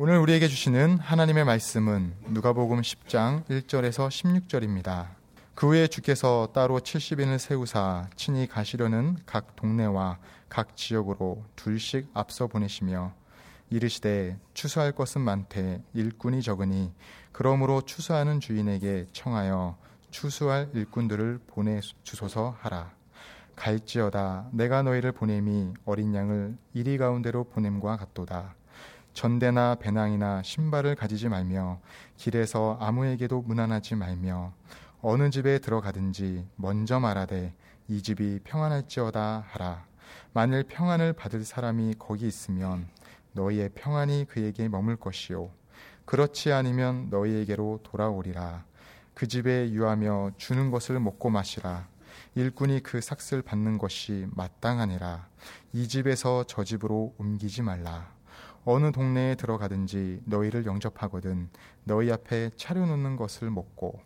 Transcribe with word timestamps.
오늘 0.00 0.18
우리에게 0.18 0.46
주시는 0.46 0.98
하나님의 1.00 1.44
말씀은 1.44 2.14
누가복음 2.28 2.82
10장 2.82 3.44
1절에서 3.46 4.06
16절입니다. 4.06 5.08
그 5.56 5.66
후에 5.70 5.88
주께서 5.88 6.50
따로 6.54 6.78
70인을 6.78 7.38
세우사 7.38 8.08
친히 8.14 8.46
가시려는 8.46 9.16
각 9.26 9.56
동네와 9.56 10.18
각 10.48 10.76
지역으로 10.76 11.42
둘씩 11.56 12.10
앞서 12.14 12.46
보내시며 12.46 13.12
이르시되 13.70 14.38
추수할 14.54 14.92
것은 14.92 15.20
많되 15.20 15.82
일꾼이 15.94 16.42
적으니 16.42 16.92
그러므로 17.32 17.80
추수하는 17.80 18.38
주인에게 18.38 19.06
청하여 19.12 19.76
추수할 20.12 20.70
일꾼들을 20.74 21.40
보내 21.48 21.80
주소서 22.04 22.56
하라. 22.60 22.92
갈지어다 23.56 24.50
내가 24.52 24.84
너희를 24.84 25.10
보냄이 25.10 25.74
어린 25.84 26.14
양을 26.14 26.56
이리 26.72 26.98
가운데로 26.98 27.42
보냄과 27.42 27.96
같도다. 27.96 28.54
전대나 29.18 29.74
배낭이나 29.80 30.44
신발을 30.44 30.94
가지지 30.94 31.28
말며 31.28 31.80
길에서 32.16 32.78
아무에게도 32.80 33.42
무난하지 33.42 33.96
말며 33.96 34.52
어느 35.02 35.30
집에 35.30 35.58
들어가든지 35.58 36.46
먼저 36.54 37.00
말하되 37.00 37.52
이 37.88 38.00
집이 38.00 38.38
평안할지어다 38.44 39.46
하라. 39.48 39.84
만일 40.32 40.62
평안을 40.62 41.14
받을 41.14 41.44
사람이 41.44 41.96
거기 41.98 42.28
있으면 42.28 42.86
너희의 43.32 43.70
평안이 43.74 44.26
그에게 44.28 44.68
머물 44.68 44.94
것이요. 44.94 45.50
그렇지 46.04 46.52
않으면 46.52 47.08
너희에게로 47.10 47.80
돌아오리라. 47.82 48.66
그 49.14 49.26
집에 49.26 49.72
유하며 49.72 50.34
주는 50.36 50.70
것을 50.70 51.00
먹고 51.00 51.28
마시라. 51.30 51.88
일꾼이 52.36 52.84
그 52.84 53.00
삭슬 53.00 53.42
받는 53.42 53.78
것이 53.78 54.28
마땅하니라. 54.30 55.26
이 55.72 55.88
집에서 55.88 56.44
저 56.46 56.62
집으로 56.62 57.16
옮기지 57.18 57.62
말라. 57.62 58.16
어느 58.70 58.92
동네에 58.92 59.36
들어가든지 59.36 60.20
너희를 60.26 60.66
영접하거든 60.66 61.48
너희 61.84 62.12
앞에 62.12 62.50
차려놓는 62.54 63.16
것을 63.16 63.50
먹고 63.50 63.98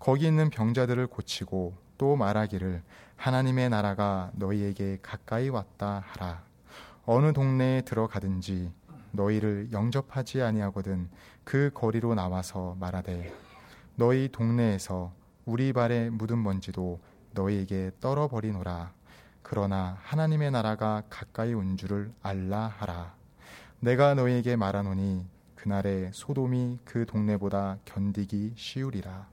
거기 0.00 0.26
있는 0.26 0.50
병자들을 0.50 1.06
고치고 1.06 1.74
또 1.98 2.16
말하기를 2.16 2.82
하나님의 3.14 3.70
나라가 3.70 4.32
너희에게 4.34 4.98
가까이 5.02 5.50
왔다 5.50 6.02
하라. 6.04 6.42
어느 7.06 7.32
동네에 7.32 7.82
들어가든지 7.82 8.72
너희를 9.12 9.68
영접하지 9.70 10.42
아니하거든 10.42 11.08
그 11.44 11.70
거리로 11.72 12.16
나와서 12.16 12.74
말하되 12.80 13.32
너희 13.94 14.28
동네에서 14.32 15.12
우리 15.44 15.72
발에 15.72 16.10
묻은 16.10 16.42
먼지도 16.42 16.98
너희에게 17.34 17.92
떨어버리노라. 18.00 18.90
그러나 19.44 19.96
하나님의 20.02 20.50
나라가 20.50 21.04
가까이 21.08 21.54
온 21.54 21.76
줄을 21.76 22.12
알라 22.20 22.66
하라. 22.78 23.17
내가 23.80 24.14
너희에게 24.14 24.56
말하노니 24.56 25.24
그날에 25.54 26.10
소돔이 26.12 26.80
그 26.84 27.06
동네보다 27.06 27.78
견디기 27.84 28.54
쉬우리라. 28.56 29.28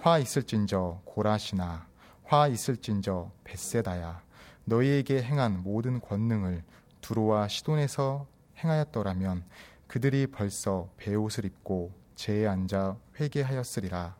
화 0.00 0.18
있을진저 0.18 1.02
고라시나 1.04 1.88
화 2.24 2.46
있을진저 2.46 3.32
벳세다야 3.42 4.22
너희에게 4.64 5.22
행한 5.22 5.64
모든 5.64 6.00
권능을 6.00 6.62
두로와 7.00 7.48
시돈에서 7.48 8.26
행하였더라면 8.58 9.44
그들이 9.88 10.28
벌써 10.28 10.88
베옷을 10.96 11.44
입고 11.44 11.92
제에 12.14 12.46
앉아 12.46 12.96
회개하였으리라. 13.18 14.14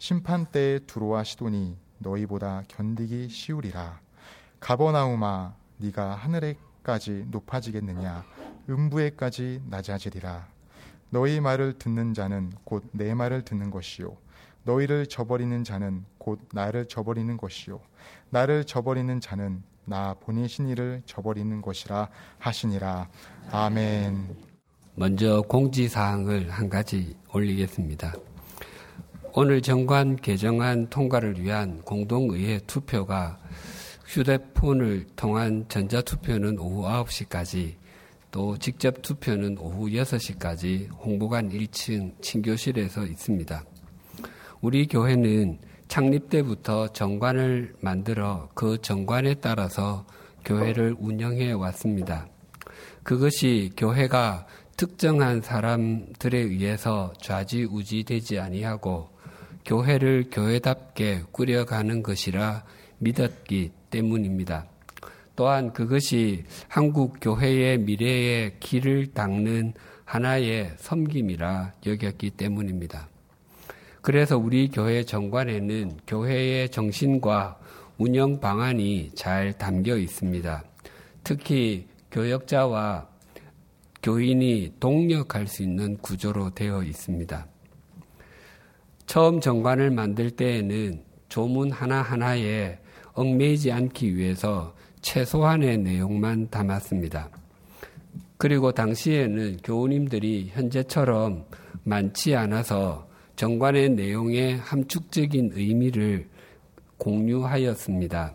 심판 0.00 0.46
때에 0.46 0.80
두로와 0.80 1.22
시돈이 1.22 1.76
너희보다 1.98 2.64
견디기 2.66 3.28
쉬우리라. 3.28 4.00
가버나우마 4.58 5.54
네가 5.76 6.16
하늘에까지 6.16 7.26
높아지겠느냐 7.30 8.37
음부에까지 8.68 9.62
낮아지리라. 9.66 10.46
너희 11.10 11.40
말을 11.40 11.78
듣는 11.78 12.12
자는 12.14 12.52
곧 12.64 12.84
내 12.92 13.14
말을 13.14 13.42
듣는 13.42 13.70
것이요. 13.70 14.16
너희를 14.64 15.06
저버리는 15.06 15.64
자는 15.64 16.04
곧 16.18 16.40
나를 16.52 16.86
저버리는 16.86 17.34
것이요. 17.36 17.80
나를 18.30 18.64
저버리는 18.64 19.20
자는 19.20 19.62
나 19.86 20.14
보내신 20.20 20.68
이를 20.68 21.02
저버리는 21.06 21.62
것이라 21.62 22.08
하시니라. 22.38 23.08
아멘. 23.50 24.36
먼저 24.94 25.40
공지사항을 25.42 26.50
한 26.50 26.68
가지 26.68 27.16
올리겠습니다. 27.32 28.12
오늘 29.32 29.62
정관 29.62 30.16
개정안 30.16 30.88
통과를 30.90 31.40
위한 31.40 31.80
공동의회 31.82 32.60
투표가 32.66 33.38
휴대폰을 34.04 35.06
통한 35.16 35.64
전자투표는 35.68 36.58
오후 36.58 36.82
9시까지 36.86 37.74
또 38.30 38.58
직접 38.58 39.02
투표는 39.02 39.58
오후 39.58 39.88
6시까지 39.88 40.90
홍보관 40.98 41.50
1층 41.50 42.20
친교실에서 42.20 43.06
있습니다. 43.06 43.64
우리 44.60 44.86
교회는 44.86 45.58
창립 45.88 46.28
때부터 46.28 46.88
정관을 46.88 47.74
만들어 47.80 48.48
그 48.54 48.80
정관에 48.82 49.34
따라서 49.34 50.04
교회를 50.44 50.96
운영해 50.98 51.52
왔습니다. 51.52 52.28
그것이 53.02 53.70
교회가 53.76 54.46
특정한 54.76 55.40
사람들에 55.40 56.38
의해서 56.38 57.12
좌지우지 57.20 58.04
되지 58.04 58.38
아니하고 58.38 59.08
교회를 59.64 60.28
교회답게 60.30 61.24
꾸려가는 61.32 62.02
것이라 62.02 62.64
믿었기 62.98 63.72
때문입니다. 63.90 64.66
또한 65.38 65.72
그것이 65.72 66.42
한국 66.66 67.18
교회의 67.20 67.78
미래의 67.78 68.58
길을 68.58 69.12
닦는 69.14 69.72
하나의 70.04 70.72
섬김이라 70.78 71.74
여겼기 71.86 72.30
때문입니다. 72.30 73.08
그래서 74.00 74.36
우리 74.36 74.68
교회 74.68 75.04
정관에는 75.04 75.98
교회의 76.08 76.70
정신과 76.70 77.56
운영 77.98 78.40
방안이 78.40 79.12
잘 79.14 79.52
담겨 79.52 79.96
있습니다. 79.96 80.64
특히 81.22 81.86
교역자와 82.10 83.06
교인이 84.02 84.72
동력할 84.80 85.46
수 85.46 85.62
있는 85.62 85.98
구조로 85.98 86.50
되어 86.50 86.82
있습니다. 86.82 87.46
처음 89.06 89.40
정관을 89.40 89.92
만들 89.92 90.32
때에는 90.32 91.04
조문 91.28 91.70
하나하나에 91.70 92.80
얽매이지 93.12 93.70
않기 93.70 94.16
위해서 94.16 94.76
최소한의 95.00 95.78
내용만 95.78 96.50
담았습니다. 96.50 97.30
그리고 98.36 98.72
당시에는 98.72 99.58
교우님들이 99.64 100.50
현재처럼 100.52 101.44
많지 101.84 102.36
않아서 102.36 103.08
정관의 103.36 103.90
내용에 103.90 104.54
함축적인 104.54 105.52
의미를 105.54 106.28
공유하였습니다. 106.98 108.34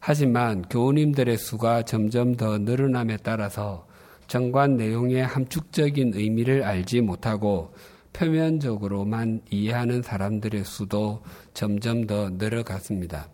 하지만 0.00 0.62
교우님들의 0.62 1.36
수가 1.36 1.82
점점 1.82 2.36
더 2.36 2.58
늘어남에 2.58 3.16
따라서 3.22 3.86
정관 4.26 4.76
내용의 4.76 5.24
함축적인 5.24 6.12
의미를 6.14 6.62
알지 6.62 7.00
못하고 7.00 7.72
표면적으로만 8.12 9.42
이해하는 9.50 10.02
사람들의 10.02 10.64
수도 10.64 11.22
점점 11.54 12.06
더 12.06 12.30
늘어갔습니다. 12.30 13.28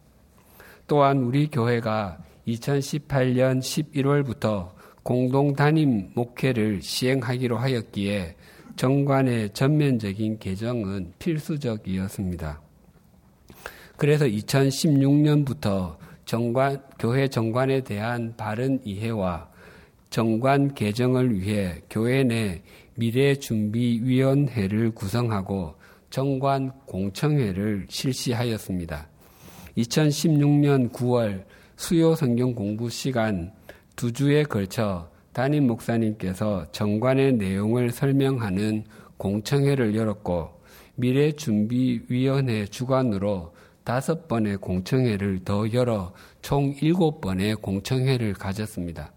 또한 0.87 1.19
우리 1.19 1.49
교회가 1.51 2.19
2018년 2.47 3.61
11월부터 3.61 4.73
공동 5.03 5.55
담임 5.55 6.11
목회를 6.15 6.83
시행하기로 6.83 7.57
하였기에 7.59 8.37
정관의 8.77 9.51
전면적인 9.53 10.39
개정은 10.39 11.13
필수적이었습니다. 11.19 12.61
그래서 13.97 14.25
2016년부터 14.27 15.97
정관, 16.25 16.83
교회 16.99 17.29
정관에 17.29 17.83
대한 17.83 18.35
바른 18.37 18.81
이해와 18.85 19.49
정관 20.11 20.75
개정을 20.75 21.41
위해 21.41 21.83
교회 21.91 22.25
내 22.25 22.63
미래준비위원회를 22.95 24.93
구성하고 24.93 25.75
정관 26.11 26.71
공청회를 26.87 27.87
실시하였습니다. 27.89 29.09
2016년 29.77 30.93
9월 30.93 31.45
수요 31.77 32.15
성경 32.15 32.55
공부 32.55 32.89
시간 32.89 33.53
두 33.97 34.13
주에 34.13 34.45
걸쳐 34.45 35.11
담임 35.33 35.67
목사님께서 35.67 36.67
정관의 36.71 37.35
내용을 37.35 37.91
설명하는 37.91 38.85
공청회를 39.17 39.97
열었고 39.97 40.51
미래준비위원회 40.95 42.67
주관으로 42.67 43.53
다섯 43.83 44.29
번의 44.29 44.59
공청회를 44.59 45.41
더 45.45 45.71
열어 45.73 46.13
총 46.43 46.75
일곱 46.81 47.21
번의 47.21 47.57
공청회를 47.57 48.35
가졌습니다. 48.35 49.13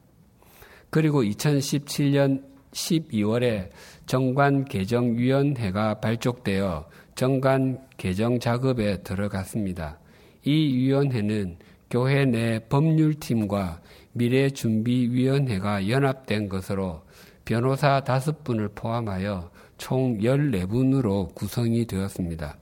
그리고 0.89 1.21
2017년 1.23 2.43
12월에 2.71 3.69
정관 4.07 4.65
개정위원회가 4.65 5.99
발족되어 5.99 6.89
정관 7.15 7.79
개정 7.97 8.39
작업에 8.39 9.03
들어갔습니다. 9.03 9.99
이 10.43 10.75
위원회는 10.75 11.57
교회 11.89 12.25
내 12.25 12.59
법률팀과 12.67 13.81
미래준비위원회가 14.13 15.89
연합된 15.89 16.49
것으로 16.49 17.01
변호사 17.45 18.01
5분을 18.01 18.75
포함하여 18.75 19.49
총 19.77 20.17
14분으로 20.17 21.33
구성이 21.33 21.85
되었습니다. 21.85 22.57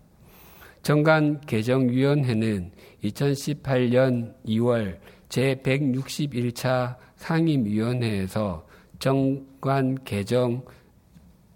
정관 0.84 1.42
개정위원회는 1.42 2.72
2018년 3.04 4.36
2월 4.46 5.00
제161차 5.30 6.98
상임위원회에서 7.16 8.68
정관 9.00 10.04
개정 10.04 10.64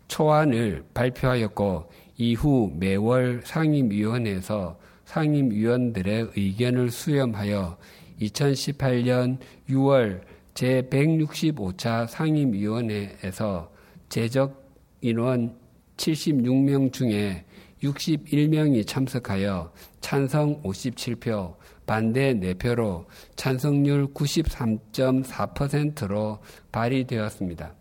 초안을 0.07 0.83
발표하였고 0.95 1.91
이후 2.17 2.71
매월 2.75 3.41
상임위원회에서 3.43 4.79
상임위원들의 5.09 6.31
의견을 6.35 6.91
수렴하여 6.91 7.77
2018년 8.21 9.39
6월 9.67 10.21
제165차 10.53 12.07
상임위원회에서 12.07 13.71
제적 14.09 14.69
인원 15.01 15.57
76명 15.97 16.93
중에 16.93 17.43
61명이 17.81 18.85
참석하여 18.85 19.73
찬성 19.99 20.61
57표, 20.61 21.55
반대 21.87 22.35
4표로 22.35 23.07
찬성률 23.35 24.13
93.4%로 24.13 26.37
발의되었습니다. 26.71 27.78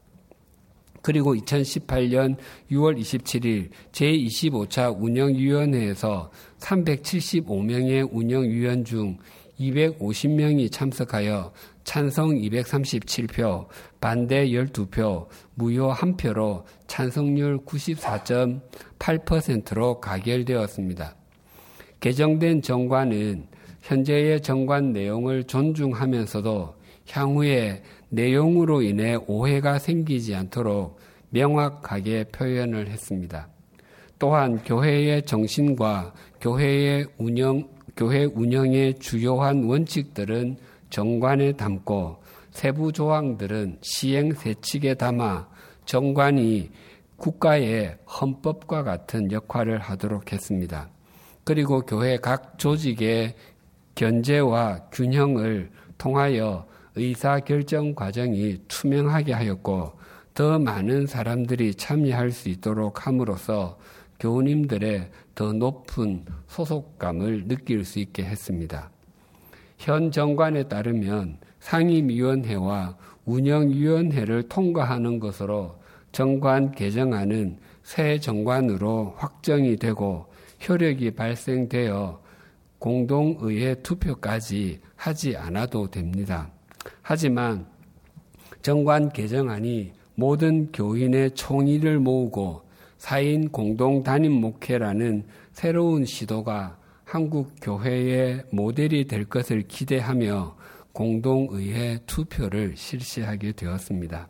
그리고 1.02 1.34
2018년 1.34 2.36
6월 2.70 2.98
27일 2.98 3.70
제25차 3.92 4.94
운영위원회에서 5.00 6.30
375명의 6.58 8.08
운영위원 8.12 8.84
중 8.84 9.16
250명이 9.60 10.70
참석하여 10.70 11.52
찬성 11.84 12.30
237표, 12.30 13.66
반대 14.00 14.48
12표, 14.48 15.28
무효 15.54 15.92
1표로 15.92 16.64
찬성률 16.86 17.64
94.8%로 17.64 20.00
가결되었습니다. 20.00 21.16
개정된 22.00 22.62
정관은 22.62 23.46
현재의 23.82 24.40
정관 24.42 24.92
내용을 24.92 25.44
존중하면서도 25.44 26.74
향후에 27.10 27.82
내용으로 28.10 28.82
인해 28.82 29.16
오해가 29.26 29.78
생기지 29.78 30.34
않도록 30.34 30.98
명확하게 31.30 32.24
표현을 32.24 32.88
했습니다. 32.88 33.48
또한 34.18 34.62
교회의 34.64 35.22
정신과 35.22 36.12
교회의 36.40 37.06
운영, 37.18 37.68
교회 37.96 38.24
운영의 38.24 38.98
주요한 38.98 39.64
원칙들은 39.64 40.56
정관에 40.90 41.52
담고 41.52 42.22
세부 42.50 42.92
조항들은 42.92 43.78
시행 43.82 44.32
세칙에 44.32 44.94
담아 44.94 45.48
정관이 45.84 46.70
국가의 47.16 47.96
헌법과 48.06 48.82
같은 48.82 49.30
역할을 49.30 49.78
하도록 49.78 50.32
했습니다. 50.32 50.88
그리고 51.44 51.80
교회 51.80 52.16
각 52.16 52.58
조직의 52.58 53.34
견제와 53.94 54.90
균형을 54.92 55.70
통하여 55.98 56.67
의사 56.98 57.40
결정 57.40 57.94
과정이 57.94 58.58
투명하게 58.68 59.32
하였고 59.32 59.92
더 60.34 60.58
많은 60.58 61.06
사람들이 61.06 61.74
참여할 61.74 62.30
수 62.30 62.48
있도록 62.48 63.06
함으로써 63.06 63.78
교우님들의 64.20 65.10
더 65.34 65.52
높은 65.52 66.24
소속감을 66.48 67.48
느낄 67.48 67.84
수 67.84 68.00
있게 68.00 68.24
했습니다. 68.24 68.90
현 69.78 70.10
정관에 70.10 70.64
따르면 70.64 71.38
상임위원회와 71.60 72.96
운영위원회를 73.24 74.48
통과하는 74.48 75.20
것으로 75.20 75.78
정관 76.12 76.72
개정안은 76.72 77.58
새 77.82 78.18
정관으로 78.18 79.14
확정이 79.16 79.76
되고 79.76 80.26
효력이 80.68 81.12
발생되어 81.12 82.20
공동의회 82.78 83.76
투표까지 83.82 84.80
하지 84.96 85.36
않아도 85.36 85.90
됩니다. 85.90 86.50
하지만 87.10 87.64
정관 88.60 89.08
개정안이 89.08 89.92
모든 90.14 90.70
교인의 90.72 91.30
총의를 91.30 92.00
모으고 92.00 92.64
4인 92.98 93.50
공동 93.50 94.02
단임 94.02 94.32
목회라는 94.32 95.24
새로운 95.52 96.04
시도가 96.04 96.76
한국 97.06 97.54
교회의 97.62 98.44
모델이 98.50 99.06
될 99.06 99.24
것을 99.24 99.62
기대하며 99.62 100.54
공동의회 100.92 102.00
투표를 102.04 102.76
실시하게 102.76 103.52
되었습니다. 103.52 104.28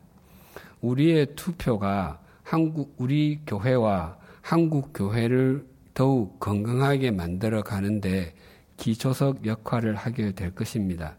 우리의 0.79 1.35
투표가 1.35 2.21
한국 2.43 2.95
우리 2.97 3.41
교회와 3.45 4.17
한국 4.41 4.93
교회를 4.93 5.65
더욱 5.93 6.39
건강하게 6.39 7.11
만들어 7.11 7.61
가는데 7.61 8.33
기초석 8.77 9.45
역할을 9.45 9.95
하게 9.95 10.31
될 10.31 10.55
것입니다. 10.55 11.18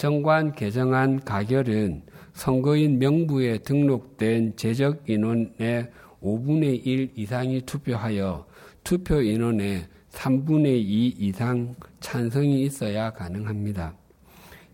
정관 0.00 0.52
개정안 0.54 1.20
가결은 1.20 2.04
선거인 2.32 2.98
명부에 2.98 3.58
등록된 3.58 4.56
재적 4.56 5.02
인원의 5.06 5.90
5분의 6.22 6.86
1 6.86 7.10
이상이 7.16 7.60
투표하여 7.66 8.46
투표 8.82 9.20
인원의 9.20 9.84
3분의 10.08 10.68
2 10.68 11.16
이상 11.18 11.74
찬성이 12.00 12.62
있어야 12.62 13.10
가능합니다. 13.10 13.94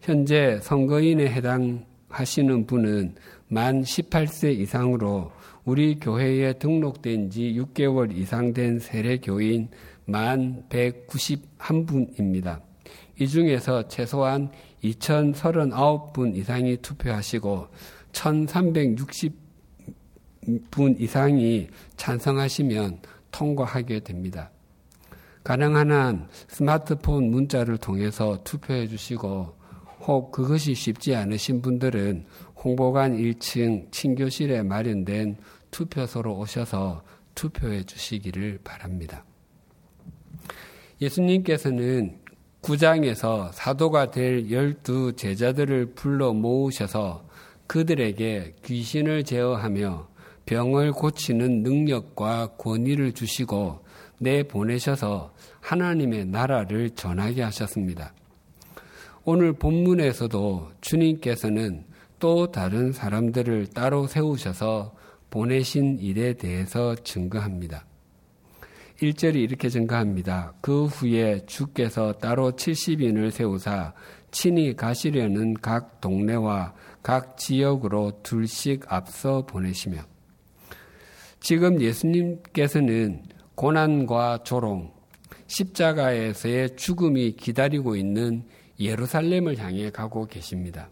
현재 0.00 0.60
선거인에 0.62 1.26
해당하시는 1.26 2.66
분은 2.68 3.16
만 3.48 3.82
18세 3.82 4.56
이상으로 4.56 5.32
우리 5.64 5.98
교회에 5.98 6.52
등록된 6.52 7.30
지 7.30 7.52
6개월 7.52 8.16
이상 8.16 8.52
된 8.52 8.78
세례교인 8.78 9.70
만 10.04 10.62
191분입니다. 10.68 12.60
이 13.18 13.26
중에서 13.26 13.88
최소한 13.88 14.50
2,039분 14.92 16.36
이상이 16.36 16.76
투표하시고 16.78 17.68
1,360분 18.12 21.00
이상이 21.00 21.68
찬성하시면 21.96 23.00
통과하게 23.30 24.00
됩니다. 24.00 24.50
가능한 25.44 25.92
한 25.92 26.28
스마트폰 26.48 27.30
문자를 27.30 27.78
통해서 27.78 28.42
투표해 28.42 28.88
주시고 28.88 29.54
혹 30.00 30.32
그것이 30.32 30.74
쉽지 30.74 31.14
않으신 31.14 31.62
분들은 31.62 32.26
홍보관 32.56 33.16
1층 33.16 33.92
친교실에 33.92 34.62
마련된 34.62 35.36
투표소로 35.70 36.36
오셔서 36.36 37.02
투표해 37.34 37.84
주시기를 37.84 38.60
바랍니다. 38.64 39.24
예수님께서는 41.00 42.18
구장에서 42.66 43.52
사도가 43.52 44.10
될 44.10 44.50
열두 44.50 45.12
제자들을 45.14 45.94
불러 45.94 46.32
모으셔서 46.32 47.24
그들에게 47.68 48.56
귀신을 48.64 49.22
제어하며 49.22 50.08
병을 50.46 50.90
고치는 50.90 51.62
능력과 51.62 52.56
권위를 52.58 53.12
주시고 53.12 53.84
내 54.18 54.42
보내셔서 54.42 55.32
하나님의 55.60 56.26
나라를 56.26 56.90
전하게 56.90 57.42
하셨습니다. 57.42 58.12
오늘 59.24 59.52
본문에서도 59.52 60.72
주님께서는 60.80 61.84
또 62.18 62.50
다른 62.50 62.90
사람들을 62.90 63.68
따로 63.68 64.08
세우셔서 64.08 64.92
보내신 65.30 66.00
일에 66.00 66.32
대해서 66.32 66.96
증거합니다. 66.96 67.84
1절이 69.00 69.36
이렇게 69.36 69.68
증가합니다. 69.68 70.54
그 70.60 70.86
후에 70.86 71.44
주께서 71.46 72.12
따로 72.14 72.52
70인을 72.52 73.30
세우사 73.30 73.92
친히 74.30 74.74
가시려는 74.74 75.54
각 75.54 76.00
동네와 76.00 76.74
각 77.02 77.36
지역으로 77.36 78.22
둘씩 78.22 78.84
앞서 78.88 79.44
보내시며 79.46 79.98
지금 81.40 81.80
예수님께서는 81.80 83.22
고난과 83.54 84.42
조롱, 84.42 84.92
십자가에서의 85.46 86.76
죽음이 86.76 87.32
기다리고 87.32 87.96
있는 87.96 88.44
예루살렘을 88.80 89.58
향해 89.58 89.90
가고 89.90 90.26
계십니다. 90.26 90.90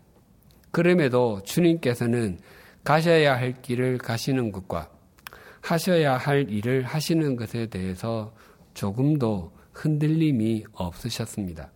그럼에도 0.70 1.42
주님께서는 1.42 2.38
가셔야 2.84 3.36
할 3.36 3.60
길을 3.62 3.98
가시는 3.98 4.52
것과 4.52 4.90
하셔야 5.64 6.18
할 6.18 6.50
일을 6.50 6.82
하시는 6.82 7.36
것에 7.36 7.66
대해서 7.66 8.34
조금도 8.74 9.50
흔들림이 9.72 10.64
없으셨습니다. 10.72 11.72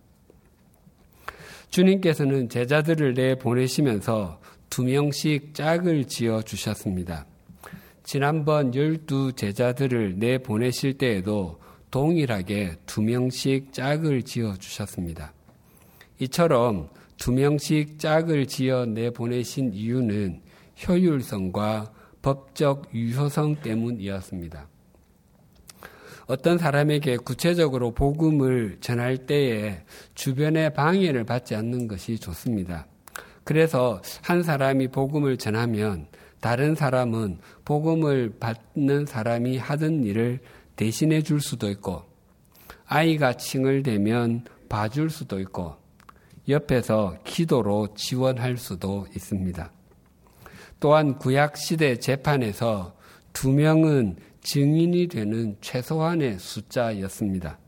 주님께서는 1.71 2.49
제자들을 2.49 3.15
내 3.15 3.35
보내시면서 3.35 4.39
두 4.69 4.83
명씩 4.83 5.55
짝을 5.55 6.05
지어 6.05 6.43
주셨습니다. 6.43 7.25
지난번 8.03 8.75
열두 8.75 9.33
제자들을 9.33 10.19
내 10.19 10.37
보내실 10.37 10.99
때에도 10.99 11.59
동일하게 11.89 12.75
두 12.85 13.01
명씩 13.01 13.73
짝을 13.73 14.21
지어 14.21 14.55
주셨습니다. 14.55 15.33
이처럼 16.19 16.89
두 17.17 17.31
명씩 17.31 17.97
짝을 17.97 18.45
지어 18.45 18.85
내 18.85 19.09
보내신 19.09 19.73
이유는 19.73 20.41
효율성과 20.87 21.91
법적 22.21 22.93
유효성 22.93 23.57
때문이었습니다. 23.57 24.67
어떤 26.27 26.59
사람에게 26.59 27.17
구체적으로 27.17 27.91
복음을 27.91 28.77
전할 28.81 29.17
때에 29.17 29.83
주변의 30.13 30.73
방해를 30.73 31.23
받지 31.23 31.55
않는 31.55 31.87
것이 31.87 32.19
좋습니다. 32.19 32.85
그래서 33.43 33.99
한 34.21 34.43
사람이 34.43 34.89
복음을 34.89 35.37
전하면 35.37 36.05
다른 36.39 36.75
사람은 36.75 37.39
복음을 37.65 38.33
받는 38.39 39.07
사람이 39.07 39.57
하던 39.57 40.03
일을 40.03 40.39
대신해 40.75 41.23
줄 41.23 41.41
수도 41.41 41.69
있고 41.71 42.03
아이가 42.85 43.33
칭을 43.33 43.81
대면 43.83 44.45
봐줄 44.69 45.09
수도 45.09 45.39
있고 45.39 45.75
옆에서 46.47 47.17
기도로 47.23 47.95
지원할 47.95 48.57
수도 48.57 49.07
있습니다. 49.15 49.71
또한 50.79 51.17
구약 51.17 51.57
시대 51.57 51.97
재판에서 51.97 52.95
두 53.33 53.51
명은 53.51 54.17
증인이 54.41 55.07
되는 55.07 55.57
최소한의 55.61 56.39
숫자였습니다. 56.39 57.59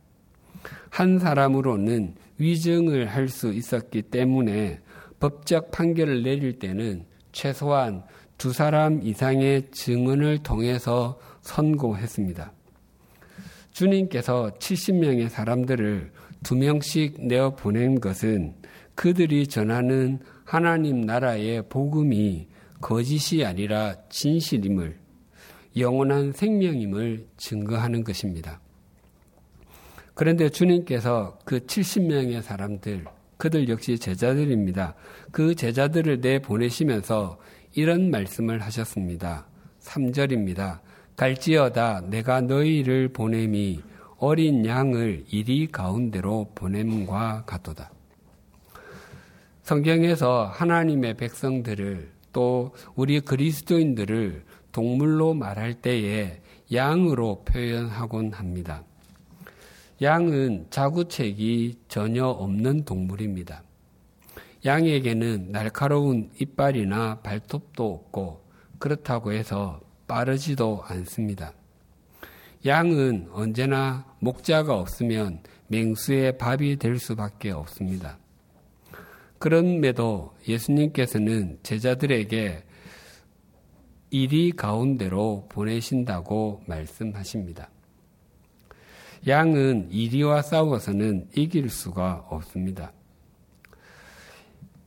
한 0.89 1.19
사람으로는 1.19 2.15
위증을 2.37 3.07
할 3.07 3.29
수 3.29 3.51
있었기 3.51 4.03
때문에 4.03 4.79
법적 5.19 5.71
판결을 5.71 6.23
내릴 6.23 6.59
때는 6.59 7.05
최소한 7.31 8.03
두 8.37 8.51
사람 8.51 9.01
이상의 9.03 9.69
증언을 9.71 10.39
통해서 10.39 11.19
선고했습니다. 11.41 12.51
주님께서 13.71 14.51
70명의 14.59 15.29
사람들을 15.29 16.11
두 16.43 16.55
명씩 16.55 17.27
내어 17.27 17.55
보낸 17.55 17.99
것은 17.99 18.55
그들이 18.95 19.47
전하는 19.47 20.19
하나님 20.43 21.01
나라의 21.01 21.63
복음이 21.69 22.47
거짓이 22.81 23.45
아니라 23.45 23.95
진실임을 24.09 24.97
영원한 25.77 26.33
생명임을 26.33 27.27
증거하는 27.37 28.03
것입니다. 28.03 28.59
그런데 30.13 30.49
주님께서 30.49 31.39
그 31.45 31.59
70명의 31.59 32.41
사람들, 32.41 33.05
그들 33.37 33.69
역시 33.69 33.97
제자들입니다. 33.97 34.95
그 35.31 35.55
제자들을 35.55 36.21
내 36.21 36.39
보내시면서 36.39 37.39
이런 37.73 38.11
말씀을 38.11 38.61
하셨습니다. 38.61 39.47
3절입니다. 39.79 40.79
갈지어다 41.15 42.01
내가 42.09 42.41
너희를 42.41 43.09
보냄이 43.09 43.81
어린 44.17 44.65
양을 44.65 45.25
이리 45.31 45.67
가운데로 45.67 46.51
보냄과 46.53 47.45
같도다. 47.45 47.91
성경에서 49.63 50.45
하나님의 50.53 51.15
백성들을 51.17 52.11
또 52.31 52.73
우리 52.95 53.19
그리스도인들을 53.19 54.43
동물로 54.71 55.33
말할 55.33 55.75
때에 55.75 56.41
양으로 56.71 57.43
표현하곤 57.43 58.33
합니다. 58.33 58.83
양은 60.01 60.67
자구책이 60.69 61.79
전혀 61.87 62.25
없는 62.25 62.85
동물입니다. 62.85 63.63
양에게는 64.65 65.51
날카로운 65.51 66.31
이빨이나 66.39 67.19
발톱도 67.21 67.93
없고 67.93 68.41
그렇다고 68.79 69.31
해서 69.31 69.79
빠르지도 70.07 70.83
않습니다. 70.85 71.53
양은 72.65 73.29
언제나 73.31 74.05
목자가 74.19 74.77
없으면 74.77 75.41
맹수의 75.67 76.37
밥이 76.37 76.77
될 76.77 76.99
수밖에 76.99 77.51
없습니다. 77.51 78.17
그럼에도 79.41 80.35
예수님께서는 80.47 81.57
제자들에게 81.63 82.63
이리 84.11 84.51
가운데로 84.51 85.47
보내신다고 85.49 86.61
말씀하십니다. 86.67 87.71
양은 89.27 89.89
이리와 89.91 90.43
싸워서는 90.43 91.29
이길 91.35 91.69
수가 91.71 92.27
없습니다. 92.29 92.93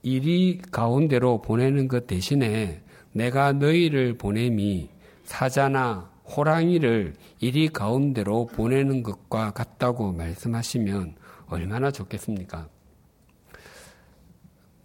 이리 0.03 0.61
가운데로 0.71 1.41
보내는 1.41 1.89
것 1.89 2.07
대신에 2.07 2.81
내가 3.11 3.51
너희를 3.51 4.17
보냄이 4.17 4.89
사자나 5.25 6.09
호랑이를 6.25 7.15
이리 7.41 7.67
가운데로 7.67 8.47
보내는 8.47 9.03
것과 9.03 9.51
같다고 9.51 10.13
말씀하시면 10.13 11.15
얼마나 11.47 11.91
좋겠습니까? 11.91 12.69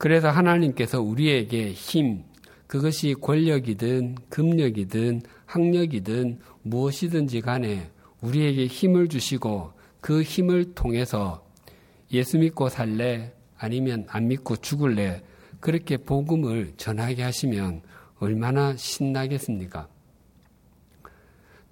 그래서 0.01 0.31
하나님께서 0.31 1.03
우리에게 1.03 1.73
힘, 1.73 2.25
그것이 2.67 3.15
권력이든 3.21 4.15
금력이든 4.31 5.21
학력이든 5.45 6.39
무엇이든지 6.63 7.43
간에 7.43 7.91
우리에게 8.23 8.65
힘을 8.65 9.09
주시고 9.09 9.75
그 10.01 10.23
힘을 10.23 10.73
통해서 10.73 11.47
예수 12.13 12.39
믿고 12.39 12.71
살래 12.71 13.35
아니면 13.59 14.07
안 14.09 14.29
믿고 14.29 14.57
죽을래 14.57 15.23
그렇게 15.61 15.99
복음을 15.99 16.73
전하게 16.79 17.23
하시면 17.23 17.83
얼마나 18.21 18.75
신나겠습니까? 18.75 19.87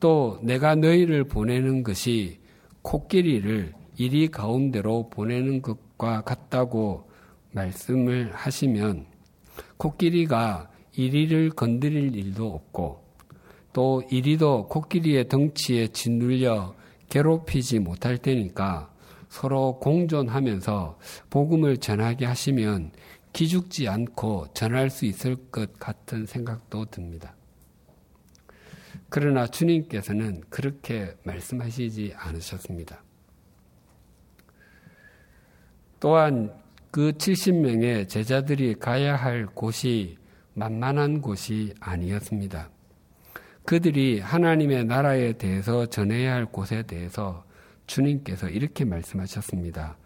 또 0.00 0.38
내가 0.42 0.74
너희를 0.74 1.24
보내는 1.24 1.82
것이 1.82 2.40
코끼리를 2.82 3.72
이리 3.96 4.28
가운데로 4.28 5.08
보내는 5.08 5.62
것과 5.62 6.20
같다고 6.20 7.08
말씀을 7.52 8.32
하시면 8.32 9.06
코끼리가 9.76 10.70
이리를 10.92 11.50
건드릴 11.50 12.14
일도 12.14 12.46
없고 12.52 13.04
또 13.72 14.02
이리도 14.10 14.68
코끼리의 14.68 15.28
덩치에 15.28 15.88
짓눌려 15.88 16.74
괴롭히지 17.08 17.78
못할 17.78 18.18
테니까 18.18 18.92
서로 19.28 19.78
공존하면서 19.78 20.98
복음을 21.30 21.76
전하게 21.76 22.26
하시면 22.26 22.92
기죽지 23.32 23.88
않고 23.88 24.48
전할 24.54 24.90
수 24.90 25.04
있을 25.04 25.36
것 25.50 25.78
같은 25.78 26.26
생각도 26.26 26.86
듭니다. 26.86 27.34
그러나 29.10 29.46
주님께서는 29.46 30.42
그렇게 30.50 31.14
말씀하시지 31.22 32.14
않으셨습니다. 32.16 33.02
또한 36.00 36.52
그 36.90 37.12
70명의 37.12 38.08
제자들이 38.08 38.74
가야 38.74 39.16
할 39.16 39.46
곳이 39.46 40.16
만만한 40.54 41.20
곳이 41.20 41.74
아니었습니다. 41.80 42.70
그들이 43.64 44.20
하나님의 44.20 44.86
나라에 44.86 45.34
대해서 45.34 45.86
전해야 45.86 46.34
할 46.34 46.46
곳에 46.46 46.82
대해서 46.82 47.44
주님께서 47.86 48.48
이렇게 48.48 48.84
말씀하셨습니다. 48.84 49.96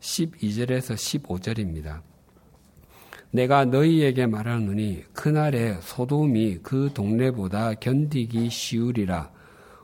12절에서 0.00 0.94
15절입니다. 0.94 2.00
내가 3.30 3.64
너희에게 3.64 4.26
말하노니 4.26 5.04
그날에 5.12 5.74
소돔이 5.80 6.58
그 6.62 6.90
동네보다 6.92 7.74
견디기 7.74 8.50
쉬우리라. 8.50 9.30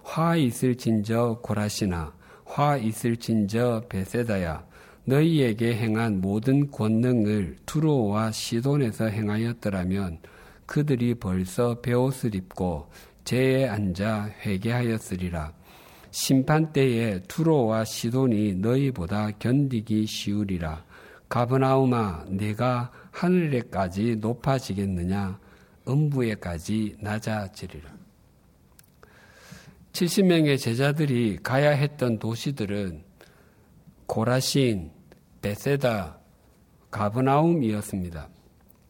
화 0.02 0.36
있을진저 0.36 1.40
고라시나 1.42 2.14
화 2.44 2.76
있을진저 2.76 3.84
베세다야 3.88 4.67
너희에게 5.08 5.74
행한 5.74 6.20
모든 6.20 6.70
권능을 6.70 7.56
두로와 7.64 8.30
시돈에서 8.30 9.06
행하였더라면 9.06 10.18
그들이 10.66 11.14
벌써 11.14 11.80
베옷을 11.80 12.34
입고 12.34 12.90
제에 13.24 13.66
앉아 13.66 14.30
회개하였으리라. 14.44 15.54
심판 16.10 16.72
때에 16.74 17.20
두로와 17.22 17.86
시돈이 17.86 18.56
너희보다 18.56 19.30
견디기 19.38 20.06
쉬우리라. 20.06 20.84
가브나우마 21.30 22.24
내가 22.28 22.92
하늘에까지 23.10 24.16
높아지겠느냐 24.16 25.40
음부에까지 25.88 26.96
낮아지리라. 27.00 27.96
70명의 29.92 30.58
제자들이 30.58 31.38
가야 31.42 31.70
했던 31.70 32.18
도시들은 32.18 33.08
고라신, 34.06 34.97
베세다, 35.42 36.18
가브나움이었습니다. 36.90 38.28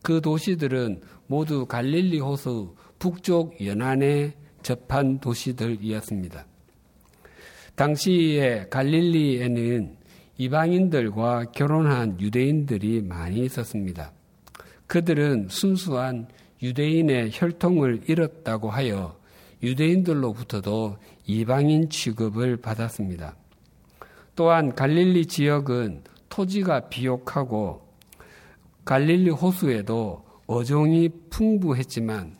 그 0.03 0.21
도시들은 0.21 1.01
모두 1.27 1.67
갈릴리 1.67 2.21
호수 2.21 2.75
북쪽 2.99 3.65
연안에 3.65 4.35
접한 4.63 5.21
도시들이었습니다. 5.21 6.47
당시에 7.75 8.67
갈릴리에는 8.71 9.97
이방인들과 10.39 11.47
결혼한 11.53 12.21
유대인들이 12.21 13.03
많이 13.03 13.41
있었습니다. 13.45 14.13
그들은 14.87 15.49
순수한 15.49 16.29
유대인의 16.63 17.31
혈통을 17.33 18.03
잃었다고 18.09 18.71
하여 18.71 19.19
유대인들로부터도 19.63 20.97
이방인 21.27 21.91
취급을 21.91 22.57
받았습니다. 22.57 23.37
또한 24.35 24.75
갈릴리 24.75 25.27
지역은 25.27 26.03
토지가 26.39 26.89
비옥하고 26.89 27.83
갈릴리 28.85 29.31
호수에도 29.31 30.25
어종이 30.47 31.09
풍부했지만 31.31 32.37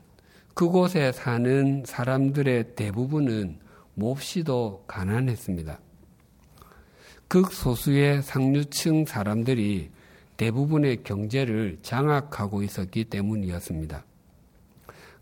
그곳에 0.55 1.11
사는 1.11 1.83
사람들의 1.85 2.77
대부분은 2.77 3.59
몹시도 3.95 4.85
가난했습니다. 4.87 5.81
극소수의 7.27 8.23
상류층 8.23 9.05
사람들이 9.05 9.91
대부분의 10.37 11.03
경제를 11.03 11.79
장악하고 11.83 12.63
있었기 12.63 13.07
때문이었습니다. 13.07 14.05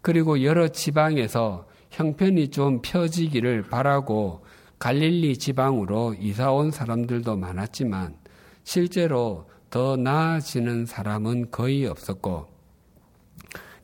그리고 0.03 0.45
여러 0.45 0.69
지방에서 0.69 1.67
형편이 1.91 2.49
좀 2.49 2.83
펴지기를 2.83 3.63
바라고 3.63 4.45
갈릴리 4.79 5.39
지방으로 5.39 6.15
이사 6.21 6.53
온 6.53 6.71
사람들도 6.71 7.37
많았지만 7.37 8.26
실제로 8.67 9.49
더 9.71 9.97
나아지는 9.97 10.87
사람은 10.87 11.53
거의 11.53 11.87
없었고 11.87 12.49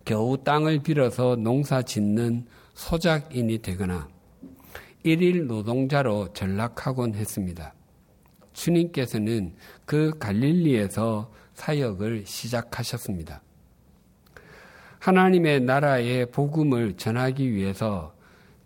겨우 0.05 0.43
땅을 0.43 0.83
빌어서 0.83 1.37
농사 1.37 1.83
짓는 1.83 2.47
소작인이 2.75 3.59
되거나 3.59 4.09
일일 5.05 5.47
노동자로 5.47 6.33
전락하곤 6.33 7.15
했습니다. 7.15 7.75
주님께서는 8.55 9.55
그 9.87 10.19
갈릴리에서 10.19 11.31
사역을 11.55 12.25
시작하셨습니다. 12.27 13.41
하나님의 14.99 15.61
나라의 15.61 16.27
복음을 16.33 16.97
전하기 16.97 17.53
위해서 17.53 18.17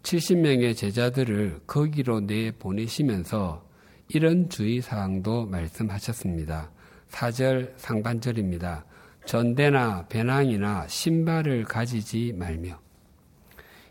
70명의 0.03 0.75
제자들을 0.75 1.61
거기로 1.67 2.21
내 2.21 2.53
보내시면서 2.53 3.66
이런 4.09 4.49
주의사항도 4.49 5.47
말씀하셨습니다. 5.47 6.71
4절 7.11 7.73
상반절입니다. 7.77 8.85
전대나 9.25 10.07
배낭이나 10.09 10.87
신발을 10.87 11.65
가지지 11.65 12.33
말며. 12.37 12.79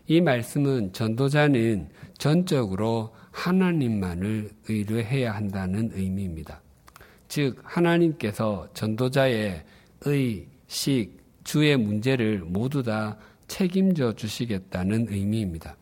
이 0.06 0.20
말씀은 0.20 0.92
전도자는 0.92 1.90
전적으로 2.16 3.14
하나님만을 3.32 4.50
의뢰해야 4.68 5.34
한다는 5.34 5.90
의미입니다. 5.92 6.62
즉, 7.28 7.60
하나님께서 7.64 8.68
전도자의 8.72 9.64
의, 10.02 10.46
식, 10.68 11.16
주의 11.44 11.76
문제를 11.76 12.38
모두 12.38 12.82
다 12.82 13.18
책임져 13.46 14.14
주시겠다는 14.14 15.08
의미입니다. 15.10 15.76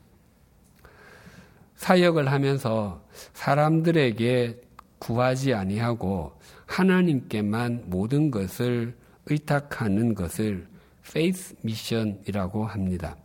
사역을 1.77 2.31
하면서 2.31 3.04
사람들에게 3.33 4.61
구하지 4.99 5.55
아니하고 5.55 6.33
하나님께만 6.67 7.85
모든 7.87 8.31
것을 8.31 8.97
의탁하는 9.27 10.15
것을 10.15 10.67
faith 11.07 11.57
mission이라고 11.65 12.67
합니다. 12.67 13.17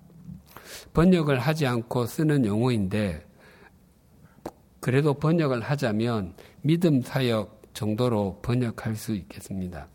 번역을 0.94 1.39
하지 1.39 1.65
않고 1.65 2.06
쓰는 2.06 2.46
용어인데 2.46 3.25
그래도 4.79 5.13
번역을 5.13 5.62
하자면 5.62 6.36
믿음 6.62 7.01
사역 7.01 7.62
정도로 7.74 8.39
번역할 8.41 8.96
수 8.96 9.13
있겠습니다. 9.13 9.88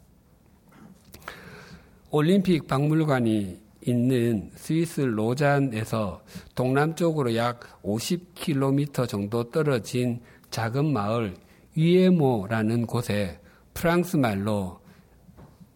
올림픽 2.11 2.67
박물관이 2.67 3.64
있는 3.87 4.51
스위스 4.55 5.03
로잔에서 5.03 6.23
동남쪽으로 6.55 7.37
약 7.37 7.83
50km 7.83 9.09
정도 9.09 9.51
떨어진 9.51 10.21
작은 10.51 10.93
마을 10.93 11.35
위에모라는 11.77 12.87
곳에 12.87 13.41
프랑스 13.75 14.17
말로 14.17 14.81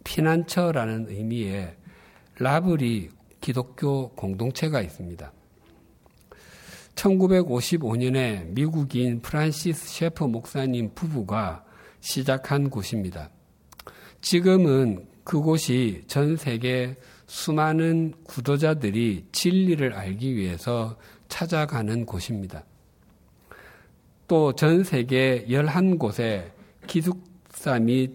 피난처라는 0.04 1.08
의미의 1.10 1.76
라브리 2.38 3.10
기독교 3.40 4.10
공동체가 4.10 4.80
있습니다. 4.80 5.32
1955년에 6.94 8.46
미국인 8.48 9.20
프란시스 9.20 9.88
셰퍼 9.88 10.26
목사님 10.26 10.92
부부가 10.94 11.64
시작한 12.00 12.70
곳입니다. 12.70 13.30
지금은 14.20 15.06
그곳이 15.24 16.02
전 16.06 16.36
세계 16.36 16.96
수많은 17.28 18.14
구도자들이 18.24 19.26
진리를 19.32 19.92
알기 19.92 20.34
위해서 20.34 20.96
찾아가는 21.28 22.04
곳입니다. 22.04 22.64
또 24.26 24.52
전 24.52 24.82
세계 24.82 25.44
11곳에 25.46 26.50
기숙사 26.86 27.78
및 27.78 28.12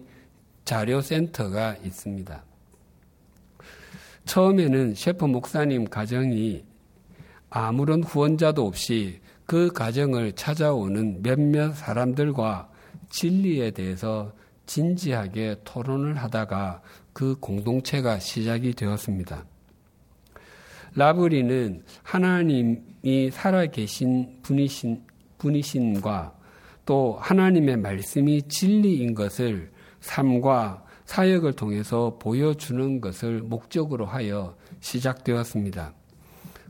자료센터가 0.64 1.76
있습니다. 1.84 2.44
처음에는 4.24 4.94
셰퍼 4.94 5.26
목사님 5.28 5.84
가정이 5.84 6.64
아무런 7.50 8.02
후원자도 8.02 8.66
없이 8.66 9.20
그 9.46 9.70
가정을 9.72 10.32
찾아오는 10.32 11.22
몇몇 11.22 11.72
사람들과 11.72 12.68
진리에 13.10 13.70
대해서 13.70 14.32
진지하게 14.66 15.56
토론을 15.64 16.16
하다가 16.16 16.80
그 17.14 17.36
공동체가 17.40 18.18
시작이 18.18 18.74
되었습니다. 18.74 19.46
라브리는 20.96 21.82
하나님이 22.02 23.30
살아계신 23.32 24.40
분이신, 24.42 25.02
분이신과 25.38 26.34
또 26.84 27.16
하나님의 27.20 27.78
말씀이 27.78 28.42
진리인 28.42 29.14
것을 29.14 29.72
삶과 30.00 30.84
사역을 31.06 31.54
통해서 31.54 32.16
보여주는 32.20 33.00
것을 33.00 33.40
목적으로 33.42 34.06
하여 34.06 34.56
시작되었습니다. 34.80 35.94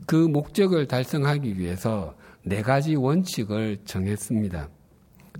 그 0.05 0.15
목적을 0.15 0.87
달성하기 0.87 1.57
위해서 1.57 2.15
네 2.43 2.61
가지 2.61 2.95
원칙을 2.95 3.79
정했습니다. 3.85 4.69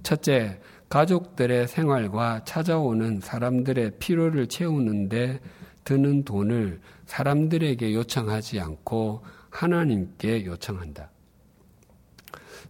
첫째, 0.03 0.59
가족들의 0.89 1.67
생활과 1.67 2.43
찾아오는 2.45 3.19
사람들의 3.21 3.93
필요를 3.99 4.47
채우는데 4.47 5.39
드는 5.83 6.23
돈을 6.23 6.79
사람들에게 7.05 7.93
요청하지 7.93 8.59
않고 8.59 9.23
하나님께 9.49 10.45
요청한다. 10.45 11.09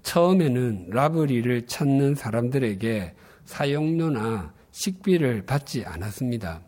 처음에는 0.04 0.90
라브리를 0.92 1.66
찾는 1.66 2.16
사람들에게 2.16 3.16
사용료나 3.46 4.54
식비를 4.72 5.46
받지 5.46 5.86
않았습니다. 5.86 6.62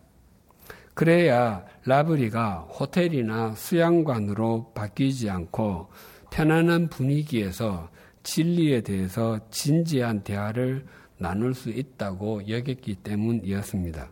그래야 0.94 1.64
라브리가 1.86 2.62
호텔이나 2.62 3.54
수양관으로 3.54 4.72
바뀌지 4.74 5.30
않고 5.30 5.90
편안한 6.32 6.90
분위기에서 6.90 7.90
진리에 8.24 8.82
대해서 8.82 9.40
진지한 9.52 10.24
대화를 10.24 10.86
나눌 11.18 11.54
수 11.54 11.70
있다고 11.70 12.48
여겼기 12.48 12.96
때문이었습니다. 12.96 14.12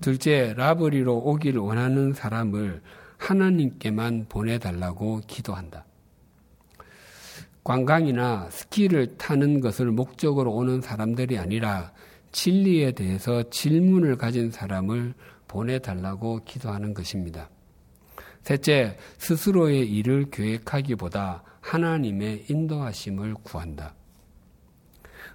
둘째, 0.00 0.54
라브리로 0.56 1.16
오기를 1.16 1.60
원하는 1.60 2.12
사람을 2.12 2.82
하나님께만 3.18 4.26
보내달라고 4.28 5.22
기도한다. 5.26 5.84
관광이나 7.64 8.48
스키를 8.50 9.16
타는 9.16 9.60
것을 9.60 9.90
목적으로 9.90 10.52
오는 10.52 10.80
사람들이 10.80 11.36
아니라 11.38 11.92
진리에 12.30 12.92
대해서 12.92 13.42
질문을 13.50 14.16
가진 14.16 14.50
사람을 14.50 15.14
보내달라고 15.48 16.44
기도하는 16.44 16.94
것입니다. 16.94 17.48
셋째, 18.42 18.96
스스로의 19.18 19.90
일을 19.90 20.30
계획하기보다 20.30 21.42
하나님의 21.60 22.44
인도하심을 22.48 23.34
구한다. 23.42 23.94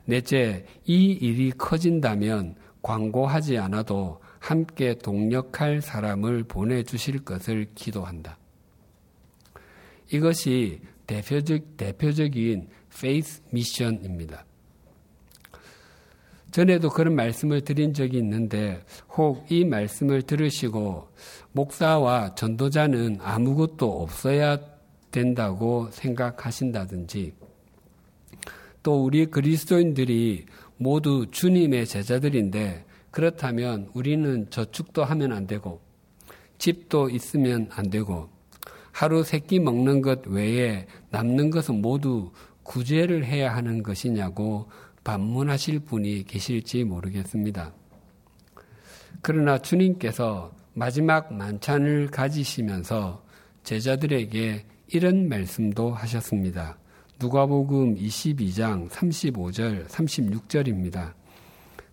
넷째, 0.05 0.65
이 0.85 1.11
일이 1.11 1.51
커진다면 1.51 2.55
광고하지 2.81 3.57
않아도 3.57 4.19
함께 4.39 4.95
동력할 4.95 5.81
사람을 5.81 6.43
보내주실 6.45 7.23
것을 7.23 7.67
기도한다. 7.75 8.37
이것이 10.11 10.81
대표적, 11.05 11.77
대표적인 11.77 12.67
faith 12.99 13.41
mission입니다. 13.51 14.45
전에도 16.51 16.89
그런 16.89 17.15
말씀을 17.15 17.61
드린 17.61 17.93
적이 17.93 18.17
있는데 18.17 18.83
혹 19.15 19.45
이 19.49 19.63
말씀을 19.63 20.23
들으시고 20.23 21.07
목사와 21.53 22.35
전도자는 22.35 23.19
아무것도 23.21 24.01
없어야 24.01 24.59
된다고 25.11 25.89
생각하신다든지 25.91 27.33
또 28.83 29.03
우리 29.05 29.25
그리스도인들이 29.27 30.45
모두 30.77 31.27
주님의 31.29 31.85
제자들인데 31.85 32.85
그렇다면 33.11 33.89
우리는 33.93 34.49
저축도 34.49 35.03
하면 35.03 35.31
안 35.33 35.45
되고 35.47 35.81
집도 36.57 37.09
있으면 37.09 37.69
안 37.71 37.89
되고 37.89 38.29
하루 38.91 39.23
세 39.23 39.39
끼 39.39 39.59
먹는 39.59 40.01
것 40.01 40.27
외에 40.27 40.87
남는 41.09 41.49
것은 41.49 41.81
모두 41.81 42.31
구제를 42.63 43.25
해야 43.25 43.55
하는 43.55 43.83
것이냐고 43.83 44.69
반문하실 45.03 45.79
분이 45.81 46.25
계실지 46.25 46.83
모르겠습니다. 46.83 47.73
그러나 49.21 49.57
주님께서 49.57 50.51
마지막 50.73 51.33
만찬을 51.33 52.07
가지시면서 52.07 53.23
제자들에게 53.63 54.65
이런 54.87 55.27
말씀도 55.29 55.91
하셨습니다. 55.93 56.77
누가복음 57.21 57.97
22장 57.97 58.89
35절 58.89 59.85
36절입니다. 59.87 61.13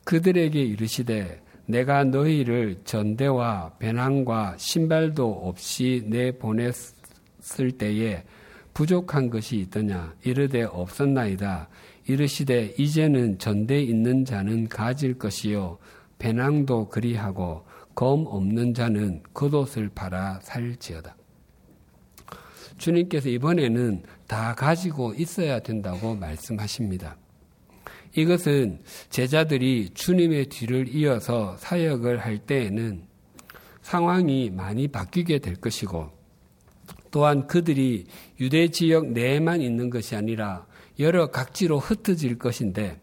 그들에게 0.05 0.59
이르시되 0.59 1.43
내가 1.67 2.05
너희를 2.05 2.81
전대와 2.85 3.75
배낭과 3.79 4.55
신발도 4.57 5.47
없이 5.47 6.03
내 6.07 6.33
보냈을 6.33 7.73
때에 7.77 8.25
부족한 8.73 9.29
것이 9.29 9.59
있더냐 9.59 10.15
이르되 10.25 10.63
없었나이다 10.63 11.69
이르시되 12.07 12.75
이제는 12.79 13.39
전대 13.39 13.83
있는 13.83 14.25
자는 14.25 14.67
가질 14.67 15.19
것이요 15.19 15.77
배낭도 16.19 16.89
그리하고 16.89 17.67
검 17.95 18.25
없는 18.27 18.73
자는 18.73 19.23
겉옷을 19.35 19.91
팔아 19.91 20.41
살지어다. 20.43 21.17
주님께서 22.79 23.29
이번에는 23.29 24.05
다 24.29 24.55
가지고 24.55 25.15
있어야 25.15 25.59
된다고 25.59 26.15
말씀하십니다. 26.15 27.17
이것은 28.15 28.81
제자들이 29.11 29.91
주님의 29.95 30.47
뒤를 30.51 30.95
이어서 30.95 31.57
사역을 31.57 32.19
할 32.19 32.39
때에는 32.39 33.07
상황이 33.81 34.51
많이 34.51 34.87
바뀌게 34.87 35.39
될 35.39 35.57
것이고 35.57 36.11
또한 37.11 37.47
그들이 37.47 38.07
유대 38.39 38.69
지역 38.69 39.13
내에만 39.13 39.63
있는 39.63 39.89
것이 39.89 40.15
아니라 40.15 40.67
여러 40.99 41.31
각지로 41.31 41.79
흩어질 41.79 42.39
것인데 42.39 43.01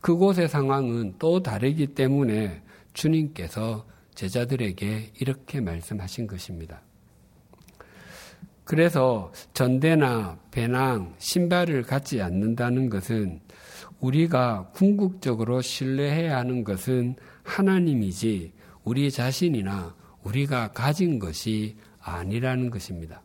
그곳의 0.00 0.48
상황은 0.48 1.14
또 1.18 1.42
다르기 1.42 1.88
때문에 1.88 2.62
주님께서 2.92 3.86
제자들에게 4.14 5.12
이렇게 5.20 5.60
말씀하신 5.60 6.26
것입니다. 6.26 6.82
그래서 8.66 9.32
전대나 9.54 10.40
배낭, 10.50 11.14
신발을 11.18 11.84
갖지 11.84 12.20
않는다는 12.20 12.90
것은 12.90 13.40
우리가 14.00 14.70
궁극적으로 14.74 15.62
신뢰해야 15.62 16.36
하는 16.36 16.64
것은 16.64 17.14
하나님이지 17.44 18.52
우리 18.82 19.12
자신이나 19.12 19.94
우리가 20.24 20.72
가진 20.72 21.20
것이 21.20 21.76
아니라는 22.00 22.70
것입니다. 22.70 23.22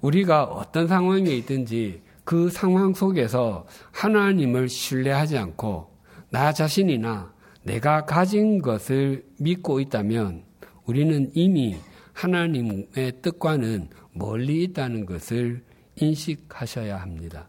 우리가 0.00 0.42
어떤 0.42 0.88
상황에 0.88 1.30
있든지 1.36 2.02
그 2.24 2.50
상황 2.50 2.92
속에서 2.92 3.68
하나님을 3.92 4.68
신뢰하지 4.68 5.38
않고 5.38 5.94
나 6.30 6.52
자신이나 6.52 7.32
내가 7.62 8.04
가진 8.04 8.60
것을 8.60 9.24
믿고 9.38 9.78
있다면 9.78 10.42
우리는 10.86 11.30
이미 11.34 11.76
하나님의 12.14 13.12
뜻과는 13.20 13.88
멀리 14.12 14.64
있다는 14.64 15.04
것을 15.04 15.62
인식하셔야 15.96 16.96
합니다. 16.96 17.48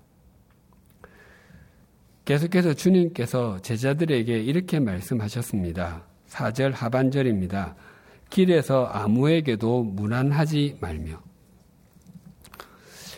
계속해서 2.25 2.73
주님께서 2.73 3.59
제자들에게 3.61 4.39
이렇게 4.41 4.79
말씀하셨습니다. 4.79 6.03
4절 6.27 6.71
하반절입니다. 6.73 7.75
길에서 8.29 8.85
아무에게도 8.85 9.83
무난하지 9.83 10.77
말며. 10.81 11.21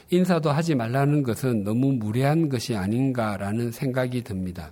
인사도 0.09 0.51
하지 0.51 0.75
말라는 0.75 1.23
것은 1.23 1.63
너무 1.63 1.93
무례한 1.93 2.49
것이 2.49 2.75
아닌가라는 2.75 3.71
생각이 3.71 4.23
듭니다. 4.23 4.71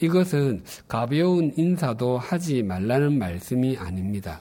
이것은 0.00 0.64
가벼운 0.88 1.52
인사도 1.56 2.18
하지 2.18 2.62
말라는 2.62 3.18
말씀이 3.18 3.76
아닙니다. 3.76 4.40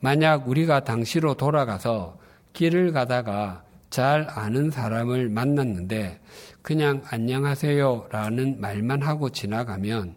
만약 0.00 0.48
우리가 0.48 0.80
당시로 0.80 1.34
돌아가서 1.34 2.18
길을 2.54 2.92
가다가 2.92 3.62
잘 3.90 4.26
아는 4.30 4.70
사람을 4.70 5.28
만났는데 5.28 6.20
그냥 6.62 7.02
안녕하세요 7.10 8.06
라는 8.10 8.60
말만 8.60 9.02
하고 9.02 9.30
지나가면 9.30 10.14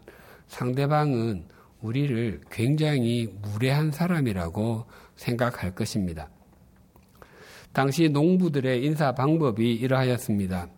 상대방은 0.48 1.44
우리를 1.82 2.40
굉장히 2.50 3.28
무례한 3.42 3.90
사람이라고 3.90 4.86
생각할 5.16 5.74
것입니다. 5.74 6.28
당시 7.72 8.08
농부들의 8.08 8.84
인사 8.84 9.12
방법이 9.12 9.74
이러하였습니다. 9.74 10.68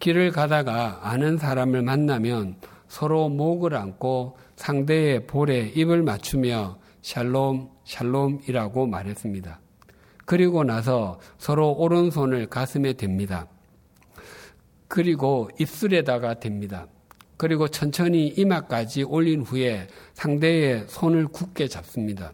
길을 0.00 0.32
가다가 0.32 1.00
아는 1.02 1.36
사람을 1.36 1.82
만나면 1.82 2.56
서로 2.88 3.28
목을 3.28 3.76
안고 3.76 4.38
상대의 4.56 5.26
볼에 5.26 5.72
입을 5.76 6.02
맞추며 6.02 6.78
샬롬, 7.02 7.68
샬롬이라고 7.90 8.86
말했습니다. 8.86 9.60
그리고 10.24 10.62
나서 10.62 11.18
서로 11.38 11.72
오른손을 11.72 12.46
가슴에 12.46 12.92
댑니다. 12.92 13.48
그리고 14.86 15.50
입술에다가 15.58 16.34
댑니다. 16.34 16.86
그리고 17.36 17.68
천천히 17.68 18.28
이마까지 18.28 19.02
올린 19.02 19.40
후에 19.40 19.88
상대의 20.14 20.84
손을 20.88 21.26
굳게 21.28 21.68
잡습니다. 21.68 22.32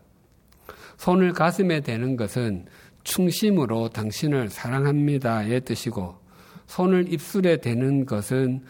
손을 0.99 1.33
가슴에 1.33 1.81
대는 1.81 2.17
것은 2.17 2.67
충심으로 3.05 3.91
당신을 3.91 4.51
사랑합니다의 4.51 5.61
뜻이고 5.63 6.17
손을 6.67 7.13
입술에 7.13 7.59
대는 7.59 8.05
것은 8.05 8.63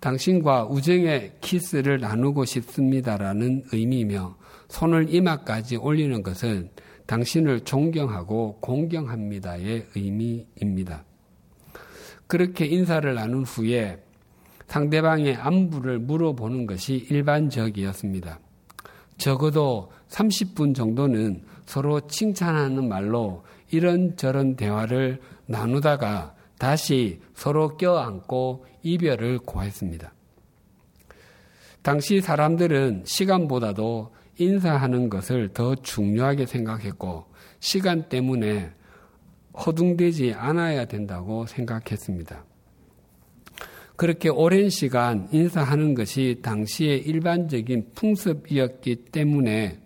당신과 0.00 0.66
우정의 0.66 1.32
키스를 1.40 2.00
나누고 2.00 2.44
싶습니다라는 2.44 3.64
의미며 3.72 4.36
손을 4.68 5.12
이마까지 5.14 5.76
올리는 5.76 6.22
것은 6.22 6.70
당신을 7.06 7.60
존경하고 7.60 8.58
공경합니다의 8.60 9.86
의미입니다. 9.94 11.04
그렇게 12.26 12.66
인사를 12.66 13.14
나눈 13.14 13.44
후에 13.44 14.02
상대방의 14.66 15.36
안부를 15.36 16.00
물어보는 16.00 16.66
것이 16.66 17.06
일반적이었습니다. 17.08 18.40
적어도 19.16 19.90
30분 20.08 20.74
정도는 20.74 21.44
서로 21.64 22.00
칭찬하는 22.00 22.88
말로 22.88 23.44
이런저런 23.70 24.56
대화를 24.56 25.20
나누다가 25.46 26.34
다시 26.58 27.20
서로 27.34 27.76
껴안고 27.76 28.66
이별을 28.82 29.38
고했습니다. 29.40 30.12
당시 31.82 32.20
사람들은 32.20 33.04
시간보다도 33.06 34.15
인사하는 34.38 35.08
것을 35.08 35.48
더 35.52 35.74
중요하게 35.74 36.46
생각했고 36.46 37.26
시간 37.60 38.08
때문에 38.08 38.70
허둥대지 39.54 40.34
않아야 40.34 40.84
된다고 40.84 41.46
생각했습니다. 41.46 42.44
그렇게 43.96 44.28
오랜 44.28 44.68
시간 44.68 45.26
인사하는 45.32 45.94
것이 45.94 46.40
당시의 46.42 47.00
일반적인 47.00 47.92
풍습이었기 47.94 48.96
때문에 49.06 49.78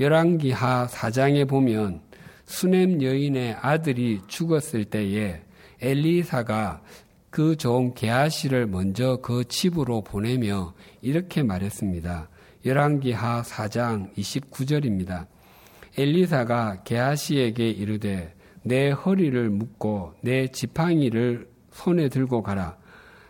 열왕기하 0.00 0.86
4장에 0.90 1.46
보면 1.46 2.00
수넴 2.46 3.02
여인의 3.02 3.56
아들이 3.60 4.20
죽었을 4.26 4.86
때에 4.86 5.42
엘리사가 5.80 6.82
그 7.32 7.56
종 7.56 7.94
게하시를 7.94 8.66
먼저 8.66 9.16
그 9.22 9.44
집으로 9.44 10.02
보내며 10.02 10.74
이렇게 11.00 11.42
말했습니다. 11.42 12.28
열왕기하 12.64 13.42
4장 13.42 14.14
29절입니다. 14.14 15.26
엘리사가 15.98 16.82
게하시에게 16.84 17.68
이르되 17.68 18.34
내 18.62 18.90
허리를 18.90 19.50
묶고 19.50 20.14
내 20.20 20.46
지팡이를 20.48 21.48
손에 21.72 22.08
들고 22.08 22.42
가라. 22.42 22.76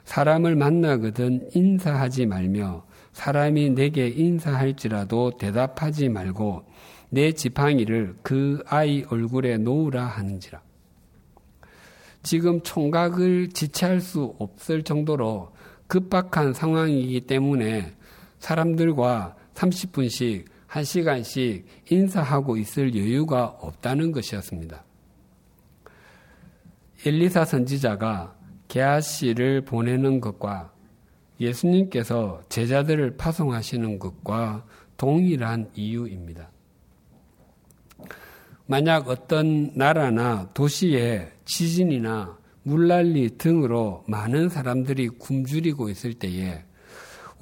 사람을 0.05 0.57
만나거든 0.57 1.49
인사하지 1.55 2.27
말며 2.27 2.85
사람이 3.12 3.71
내게 3.71 4.09
인사할지라도 4.09 5.38
대답하지 5.38 6.09
말고 6.09 6.64
내 7.09 7.33
지팡이를 7.33 8.16
그 8.23 8.62
아이 8.66 9.05
얼굴에 9.09 9.59
놓으라 9.59 10.05
하는지라. 10.05 10.61
지금 12.23 12.61
총각을 12.62 13.49
지체할 13.49 14.01
수 14.01 14.35
없을 14.38 14.83
정도로 14.83 15.53
급박한 15.87 16.53
상황이기 16.53 17.23
때문에 17.23 17.95
사람들과 18.43 19.37
30분씩 19.55 20.47
1시간씩 20.69 21.65
인사하고 21.91 22.57
있을 22.57 22.95
여유가 22.97 23.45
없다는 23.45 24.11
것이었습니다. 24.11 24.85
엘리사 27.07 27.45
선지자가 27.45 28.37
게하씨를 28.67 29.65
보내는 29.65 30.21
것과 30.21 30.73
예수님께서 31.41 32.43
제자들을 32.49 33.17
파송하시는 33.17 33.99
것과 34.01 34.65
동일한 34.97 35.71
이유입니다. 35.75 36.51
만약 38.67 39.09
어떤 39.09 39.73
나라나 39.75 40.49
도시에 40.53 41.31
지진이나 41.45 42.39
물난리 42.65 43.37
등으로 43.39 44.05
많은 44.09 44.49
사람들이 44.49 45.09
굶주리고 45.11 45.91
있을 45.91 46.15
때에 46.15 46.65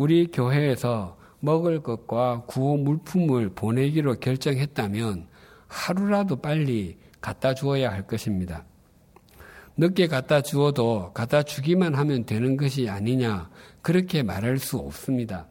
우리 0.00 0.28
교회에서 0.28 1.18
먹을 1.40 1.82
것과 1.82 2.44
구호 2.46 2.78
물품을 2.78 3.50
보내기로 3.50 4.14
결정했다면 4.14 5.26
하루라도 5.68 6.36
빨리 6.36 6.96
갖다 7.20 7.52
주어야 7.52 7.92
할 7.92 8.06
것입니다. 8.06 8.64
늦게 9.76 10.06
갖다 10.06 10.40
주어도 10.40 11.12
갖다 11.12 11.42
주기만 11.42 11.94
하면 11.96 12.24
되는 12.24 12.56
것이 12.56 12.88
아니냐, 12.88 13.50
그렇게 13.82 14.22
말할 14.22 14.56
수 14.56 14.78
없습니다. 14.78 15.48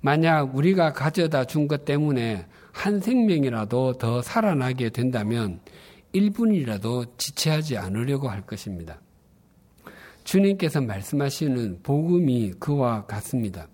만약 0.00 0.56
우리가 0.56 0.94
가져다 0.94 1.44
준 1.44 1.68
것 1.68 1.84
때문에 1.84 2.46
한 2.72 2.98
생명이라도 2.98 3.98
더 3.98 4.22
살아나게 4.22 4.88
된다면 4.88 5.60
1분이라도 6.14 7.18
지체하지 7.18 7.76
않으려고 7.76 8.30
할 8.30 8.40
것입니다. 8.46 9.00
주님께서 10.24 10.80
말씀하시는 10.80 11.80
복음이 11.82 12.52
그와 12.58 13.06
같습니다. 13.06 13.68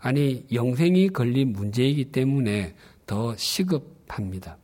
아니, 0.00 0.44
영생이 0.52 1.10
걸린 1.10 1.52
문제이기 1.52 2.06
때문에 2.06 2.74
더 3.06 3.36
시급합니다. 3.36 4.58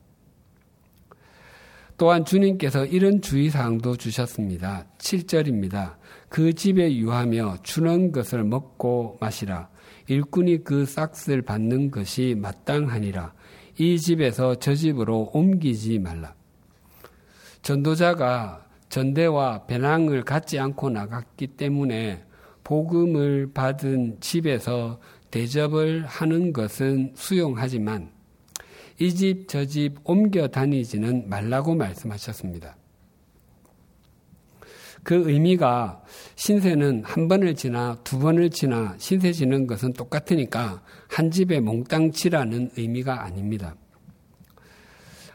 또한 1.96 2.24
주님께서 2.24 2.86
이런 2.86 3.20
주의사항도 3.20 3.96
주셨습니다. 3.96 4.86
7절입니다. 4.96 5.96
그 6.30 6.54
집에 6.54 6.96
유하며 6.96 7.58
주는 7.62 8.10
것을 8.10 8.42
먹고 8.44 9.18
마시라. 9.20 9.68
일꾼이 10.06 10.64
그 10.64 10.86
싹을 10.86 11.42
받는 11.42 11.90
것이 11.90 12.34
마땅하니라. 12.38 13.34
이 13.78 13.98
집에서 13.98 14.54
저 14.54 14.74
집으로 14.74 15.30
옮기지 15.34 15.98
말라. 15.98 16.34
전도자가 17.60 18.69
전대와 18.90 19.66
배낭을 19.66 20.24
갖지 20.24 20.58
않고 20.58 20.90
나갔기 20.90 21.46
때문에 21.48 22.24
복음을 22.64 23.50
받은 23.52 24.18
집에서 24.20 25.00
대접을 25.30 26.04
하는 26.06 26.52
것은 26.52 27.12
수용하지만 27.14 28.10
이 28.98 29.14
집 29.14 29.46
저 29.48 29.64
집 29.64 29.96
옮겨 30.04 30.46
다니지는 30.48 31.28
말라고 31.30 31.74
말씀하셨습니다. 31.74 32.76
그 35.02 35.30
의미가 35.30 36.02
신세는 36.36 37.04
한 37.04 37.26
번을 37.26 37.54
지나 37.54 37.96
두 38.04 38.18
번을 38.18 38.50
지나 38.50 38.94
신세 38.98 39.32
지는 39.32 39.66
것은 39.66 39.94
똑같으니까 39.94 40.82
한 41.08 41.30
집에 41.30 41.60
몽땅 41.60 42.12
치라는 42.12 42.72
의미가 42.76 43.22
아닙니다. 43.24 43.74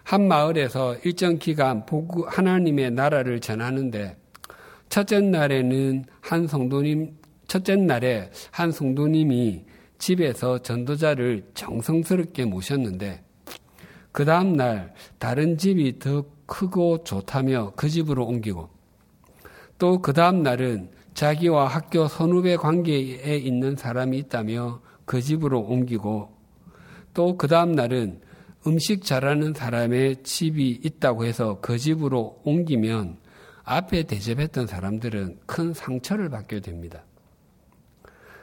한 0.05 0.27
마을에서 0.27 0.95
일정 1.03 1.39
기간 1.39 1.83
보구 1.83 2.27
하나님의 2.29 2.91
나라를 2.91 3.39
전하는데 3.41 4.15
첫째 4.87 5.19
날에는 5.19 6.05
한 6.21 6.47
성도님 6.47 7.17
첫째 7.47 7.75
날에 7.75 8.29
한 8.51 8.71
성도님이 8.71 9.65
집에서 9.97 10.59
전도자를 10.59 11.49
정성스럽게 11.55 12.45
모셨는데 12.45 13.23
그 14.11 14.25
다음 14.25 14.53
날 14.53 14.93
다른 15.17 15.57
집이 15.57 15.97
더 15.97 16.23
크고 16.45 17.03
좋다며 17.03 17.73
그 17.75 17.89
집으로 17.89 18.27
옮기고 18.27 18.69
또 19.79 20.01
그 20.03 20.13
다음 20.13 20.43
날은 20.43 20.91
자기와 21.15 21.65
학교 21.65 22.07
선후배 22.07 22.57
관계에 22.57 23.37
있는 23.37 23.75
사람이 23.75 24.19
있다며 24.19 24.81
그 25.05 25.19
집으로 25.19 25.61
옮기고 25.61 26.29
또 27.15 27.37
그 27.37 27.47
다음 27.47 27.71
날은 27.71 28.21
음식 28.67 29.03
잘하는 29.03 29.53
사람의 29.53 30.23
집이 30.23 30.81
있다고 30.83 31.25
해서 31.25 31.59
그 31.61 31.77
집으로 31.77 32.41
옮기면 32.43 33.17
앞에 33.63 34.03
대접했던 34.03 34.67
사람들은 34.67 35.39
큰 35.45 35.73
상처를 35.73 36.29
받게 36.29 36.61
됩니다. 36.61 37.03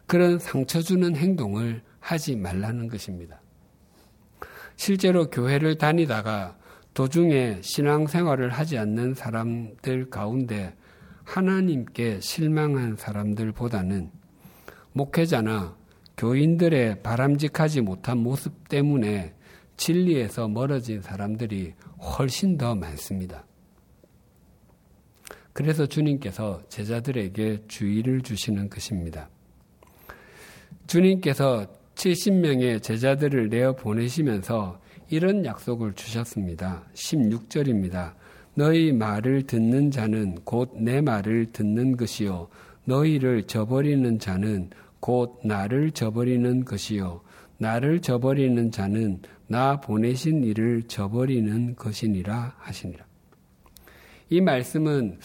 그런 0.07 0.39
상처 0.39 0.81
주는 0.81 1.17
행동을 1.17 1.83
하지 2.01 2.37
말라는 2.37 2.89
것입니다. 2.89 3.41
실제로 4.77 5.31
교회를 5.31 5.79
다니다가 5.79 6.57
도중에 6.95 7.61
신앙생활을 7.63 8.51
하지 8.51 8.79
않는 8.79 9.15
사람들 9.15 10.11
가운데 10.11 10.75
하나님께 11.25 12.21
실망한 12.21 12.97
사람들보다는 12.97 14.11
목회자나 14.93 15.77
교인들의 16.17 17.03
바람직하지 17.03 17.81
못한 17.81 18.19
모습 18.19 18.69
때문에 18.69 19.35
진리에서 19.77 20.49
멀어진 20.49 21.01
사람들이 21.01 21.75
훨씬 21.99 22.57
더 22.57 22.75
많습니다. 22.75 23.45
그래서 25.53 25.87
주님께서 25.87 26.63
제자들에게 26.69 27.65
주의를 27.69 28.23
주시는 28.23 28.71
것입니다. 28.71 29.29
주님께서 30.87 31.67
70명의 31.95 32.83
제자들을 32.83 33.49
내어 33.49 33.75
보내시면서 33.75 34.81
이런 35.11 35.45
약속을 35.45 35.93
주셨습니다. 35.93 36.85
16절입니다. 36.95 38.15
너희 38.55 38.93
말을 38.93 39.43
듣는 39.43 39.91
자는 39.91 40.37
곧 40.45 40.75
내 40.75 41.01
말을 41.01 41.47
듣는 41.53 41.97
것이요. 41.97 42.49
너희를 42.85 43.45
저버리는 43.45 44.19
자는 44.19 44.71
곧 45.01 45.41
나를 45.45 45.91
저버리는 45.93 46.65
것이요. 46.65 47.21
나를 47.59 48.01
저버리는 48.01 48.71
자는 48.71 49.21
나 49.53 49.79
보내신 49.79 50.45
이를 50.45 50.83
저버리는 50.85 51.77
것이니라 51.77 52.55
하시니라. 52.59 53.05
이 54.31 54.41
말씀은 54.41 55.19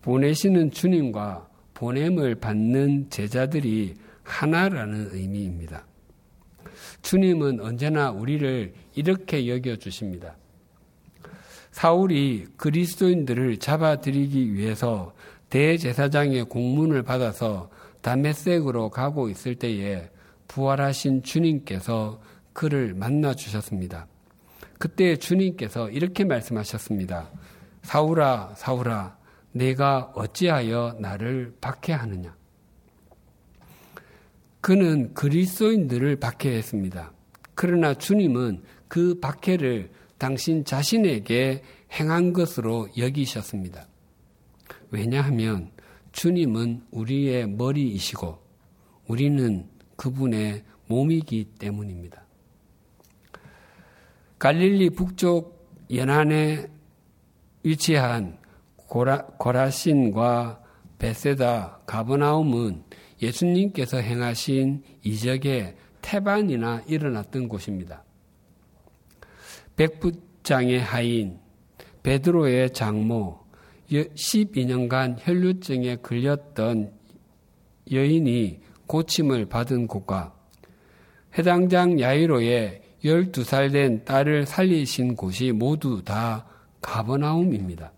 보내시는 0.00 0.70
주님과 0.70 1.46
보냄을 1.74 2.36
받는 2.36 3.10
제자들이 3.10 3.96
하나라는 4.22 5.10
의미입니다. 5.12 5.84
주님은 7.02 7.60
언제나 7.60 8.10
우리를 8.10 8.72
이렇게 8.94 9.46
여겨 9.46 9.76
주십니다. 9.76 10.38
사울이 11.72 12.46
그리스도인들을 12.56 13.58
잡아들이기 13.58 14.54
위해서 14.54 15.14
대제사장의 15.50 16.44
공문을 16.44 17.02
받아서 17.02 17.68
다메섹으로 18.00 18.88
가고 18.88 19.28
있을 19.28 19.56
때에 19.56 20.08
부활하신 20.48 21.22
주님께서 21.22 22.18
그를 22.56 22.94
만나 22.94 23.34
주셨습니다. 23.34 24.08
그때 24.78 25.16
주님께서 25.16 25.90
이렇게 25.90 26.24
말씀하셨습니다. 26.24 27.28
사울아, 27.82 28.54
사울아, 28.56 29.18
내가 29.52 30.10
어찌하여 30.14 30.96
나를 30.98 31.54
박해하느냐? 31.60 32.34
그는 34.62 35.12
그리스도인들을 35.12 36.16
박해했습니다. 36.16 37.12
그러나 37.54 37.92
주님은 37.92 38.62
그 38.88 39.20
박해를 39.20 39.90
당신 40.16 40.64
자신에게 40.64 41.62
행한 41.92 42.32
것으로 42.32 42.88
여기셨습니다. 42.96 43.86
왜냐하면 44.90 45.72
주님은 46.12 46.86
우리의 46.90 47.50
머리이시고 47.50 48.38
우리는 49.08 49.68
그분의 49.96 50.64
몸이기 50.86 51.50
때문입니다. 51.58 52.25
갈릴리 54.38 54.90
북쪽 54.90 55.56
연안에 55.90 56.66
위치한 57.62 58.38
고라, 58.76 59.24
고라 59.38 59.70
신과 59.70 60.62
베세다, 60.98 61.80
가버나움은 61.86 62.84
예수님께서 63.22 63.98
행하신 63.98 64.82
이적의 65.02 65.76
태반이나 66.02 66.82
일어났던 66.86 67.48
곳입니다. 67.48 68.04
백부장의 69.76 70.80
하인, 70.80 71.38
베드로의 72.02 72.72
장모, 72.72 73.40
12년간 73.90 75.16
혈류증에 75.18 75.96
걸렸던 75.96 76.92
여인이 77.90 78.60
고침을 78.86 79.46
받은 79.46 79.86
곳과 79.86 80.34
해당장 81.38 82.00
야이로의 82.00 82.85
12살 83.06 83.72
된 83.72 84.04
딸을 84.04 84.46
살리신 84.46 85.16
곳이 85.16 85.52
모두 85.52 86.02
다 86.04 86.46
가버나움입니다. 86.80 87.92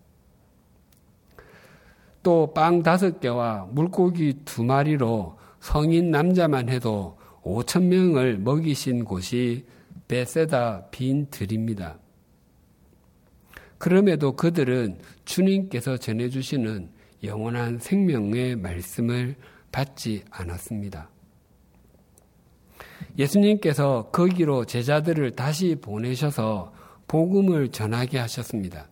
또 2.23 2.53
빵 2.53 2.83
다섯 2.83 3.19
개와 3.19 3.67
물고기 3.71 4.41
두 4.45 4.63
마리로 4.63 5.37
성인 5.59 6.11
남자만 6.11 6.69
해도 6.69 7.17
5천 7.43 7.83
명을 7.83 8.37
먹이신 8.39 9.05
곳이 9.05 9.65
베세다 10.07 10.89
빈 10.91 11.27
들입니다. 11.29 11.97
그럼에도 13.77 14.35
그들은 14.35 14.99
주님께서 15.25 15.97
전해주시는 15.97 16.89
영원한 17.23 17.79
생명의 17.79 18.55
말씀을 18.57 19.35
받지 19.71 20.23
않았습니다. 20.29 21.09
예수님께서 23.19 24.09
거기로 24.11 24.65
제자들을 24.65 25.31
다시 25.31 25.75
보내셔서 25.75 26.73
복음을 27.07 27.69
전하게 27.69 28.17
하셨습니다. 28.17 28.87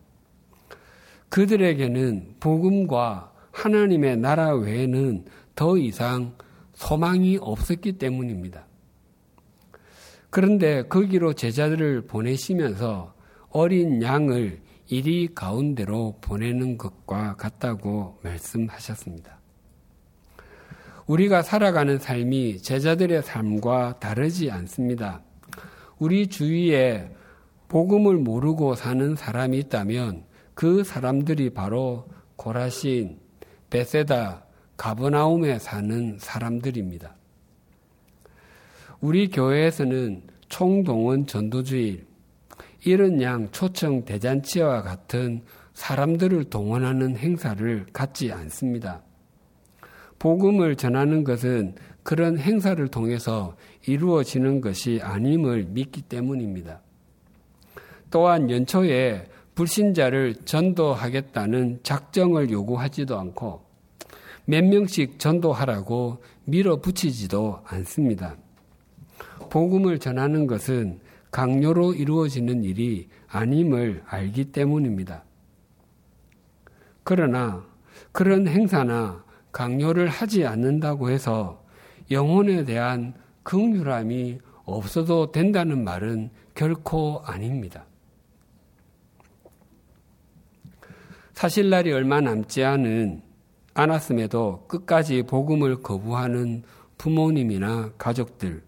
그들에게는 1.30 2.36
복음과 2.38 3.32
하나님의 3.50 4.18
나라 4.18 4.54
외에는 4.54 5.24
더 5.54 5.78
이상 5.78 6.34
소망이 6.74 7.38
없었기 7.40 7.92
때문입니다. 7.92 8.66
그런데 10.30 10.82
거기로 10.82 11.32
제자들을 11.32 12.02
보내시면서 12.02 13.14
어린 13.48 14.02
양을 14.02 14.60
이리 14.88 15.34
가운데로 15.34 16.18
보내는 16.20 16.76
것과 16.76 17.36
같다고 17.36 18.18
말씀하셨습니다. 18.22 19.37
우리가 21.08 21.40
살아가는 21.42 21.98
삶이 21.98 22.58
제자들의 22.58 23.22
삶과 23.22 23.98
다르지 23.98 24.50
않습니다. 24.50 25.22
우리 25.98 26.26
주위에 26.28 27.10
복음을 27.68 28.16
모르고 28.16 28.74
사는 28.74 29.16
사람이 29.16 29.58
있다면 29.58 30.24
그 30.52 30.84
사람들이 30.84 31.50
바로 31.50 32.08
고라신, 32.36 33.18
베세다, 33.70 34.44
가버나움에 34.76 35.58
사는 35.58 36.18
사람들입니다. 36.18 37.16
우리 39.00 39.30
교회에서는 39.30 40.22
총동원 40.48 41.26
전도주일, 41.26 42.06
이런 42.84 43.22
양 43.22 43.50
초청 43.50 44.04
대잔치와 44.04 44.82
같은 44.82 45.42
사람들을 45.72 46.44
동원하는 46.44 47.16
행사를 47.16 47.86
갖지 47.92 48.30
않습니다. 48.30 49.02
복음을 50.18 50.76
전하는 50.76 51.24
것은 51.24 51.74
그런 52.02 52.38
행사를 52.38 52.86
통해서 52.88 53.56
이루어지는 53.86 54.60
것이 54.60 55.00
아님을 55.02 55.66
믿기 55.68 56.02
때문입니다. 56.02 56.80
또한 58.10 58.50
연초에 58.50 59.26
불신자를 59.54 60.36
전도하겠다는 60.44 61.80
작정을 61.82 62.50
요구하지도 62.50 63.18
않고 63.18 63.62
몇 64.46 64.64
명씩 64.64 65.18
전도하라고 65.18 66.22
밀어붙이지도 66.44 67.60
않습니다. 67.64 68.36
복음을 69.50 69.98
전하는 69.98 70.46
것은 70.46 71.00
강요로 71.30 71.94
이루어지는 71.94 72.64
일이 72.64 73.08
아님을 73.28 74.02
알기 74.06 74.46
때문입니다. 74.46 75.24
그러나 77.04 77.66
그런 78.12 78.48
행사나 78.48 79.24
강요를 79.52 80.08
하지 80.08 80.46
않는다고 80.46 81.10
해서 81.10 81.64
영혼에 82.10 82.64
대한 82.64 83.14
긍휼함이 83.42 84.38
없어도 84.64 85.32
된다는 85.32 85.84
말은 85.84 86.30
결코 86.54 87.22
아닙니다. 87.24 87.84
사실 91.32 91.70
날이 91.70 91.92
얼마 91.92 92.20
남지 92.20 92.64
않은 92.64 93.22
않았음에도 93.74 94.66
끝까지 94.66 95.22
복음을 95.22 95.82
거부하는 95.82 96.64
부모님이나 96.98 97.92
가족들, 97.96 98.62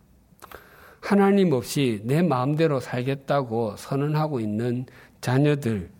하나님 1.01 1.53
없이 1.53 2.01
내 2.05 2.23
마음대로 2.23 2.79
살겠다고 2.79 3.75
선언하고 3.77 4.39
있는 4.39 4.87
자녀들, 5.21 5.91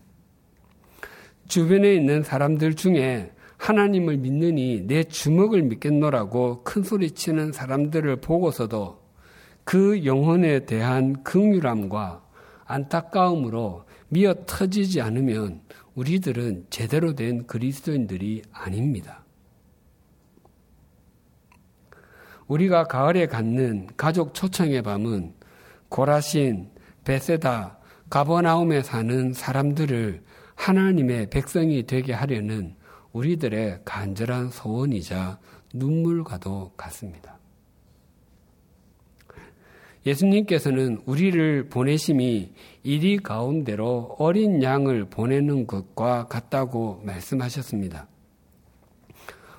주변에 1.49 1.93
있는 1.95 2.23
사람들 2.23 2.77
중에 2.77 3.33
하나님을 3.61 4.17
믿느니 4.17 4.87
내 4.87 5.05
주먹을 5.05 5.63
믿겠노라고 5.63 6.63
큰 6.65 6.83
소리 6.83 7.11
치는 7.11 7.53
사람들을 7.53 8.17
보고서도 8.23 8.99
그 9.65 10.07
영혼에 10.07 10.65
대한 10.65 11.23
긍휼함과 11.23 12.25
안타까움으로 12.65 13.85
미어 14.09 14.35
터지지 14.47 15.03
않으면 15.03 15.61
우리들은 15.95 16.69
제대로 16.71 17.15
된 17.15 17.47
그리스도인들이 17.47 18.43
아닙니다. 18.51 19.25
우리가 22.47 22.85
가을에 22.85 23.27
갖는 23.27 23.89
가족 23.99 24.33
초청의 24.33 24.83
밤은 24.83 25.35
고라신, 25.91 26.71
베세다, 27.05 27.79
가버나움에 28.09 28.83
사는 28.83 29.35
사람들을 29.35 30.23
하나님의 30.55 31.29
백성이 31.29 31.87
되게 31.87 32.15
하려는 32.15 32.80
우리들의 33.13 33.81
간절한 33.85 34.51
소원이자 34.51 35.39
눈물과도 35.75 36.73
같습니다. 36.77 37.39
예수님께서는 40.07 41.03
우리를 41.05 41.69
보내심이 41.69 42.53
이리 42.83 43.19
가운데로 43.19 44.17
어린 44.19 44.63
양을 44.63 45.07
보내는 45.11 45.67
것과 45.67 46.27
같다고 46.27 47.03
말씀하셨습니다. 47.05 48.09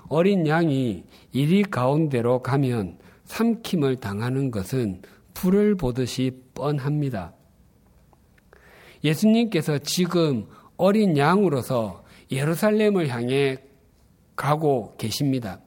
어린 0.07 0.47
양이 0.47 1.03
이리 1.31 1.63
가운데로 1.63 2.41
가면 2.41 2.97
삼킴을 3.25 3.97
당하는 3.97 4.51
것은 4.51 5.01
불을 5.33 5.75
보듯이 5.75 6.31
뻔합니다. 6.53 7.33
예수님께서 9.03 9.77
지금 9.79 10.47
어린 10.75 11.17
양으로서 11.17 12.03
예루살렘을 12.31 13.09
향해 13.09 13.57
가고 14.35 14.95
계십니다. 14.97 15.59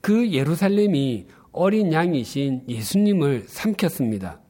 그 0.00 0.30
예루살렘이 0.30 1.26
어린 1.52 1.92
양이신 1.92 2.64
예수님을 2.68 3.44
삼켰습니다. 3.48 4.40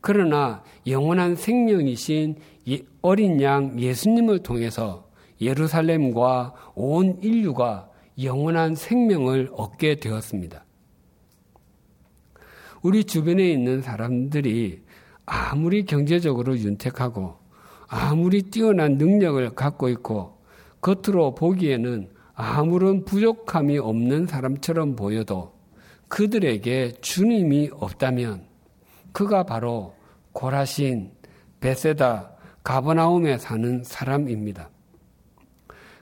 그러나 0.00 0.62
영원한 0.86 1.34
생명이신 1.34 2.36
어린 3.02 3.40
양 3.42 3.78
예수님을 3.78 4.42
통해서 4.42 5.10
예루살렘과 5.40 6.54
온 6.74 7.18
인류가 7.22 7.90
영원한 8.22 8.74
생명을 8.74 9.50
얻게 9.54 9.96
되었습니다. 9.96 10.64
우리 12.82 13.04
주변에 13.04 13.50
있는 13.50 13.82
사람들이 13.82 14.82
아무리 15.26 15.84
경제적으로 15.84 16.58
윤택하고 16.58 17.36
아무리 17.88 18.42
뛰어난 18.42 18.96
능력을 18.96 19.50
갖고 19.54 19.88
있고 19.88 20.39
겉으로 20.80 21.34
보기에는 21.34 22.10
아무런 22.34 23.04
부족함이 23.04 23.78
없는 23.78 24.26
사람처럼 24.26 24.96
보여도 24.96 25.52
그들에게 26.08 26.92
주님이 27.00 27.70
없다면 27.72 28.44
그가 29.12 29.44
바로 29.44 29.94
고라신, 30.32 31.12
베세다, 31.60 32.32
가버나움에 32.64 33.38
사는 33.38 33.82
사람입니다. 33.84 34.70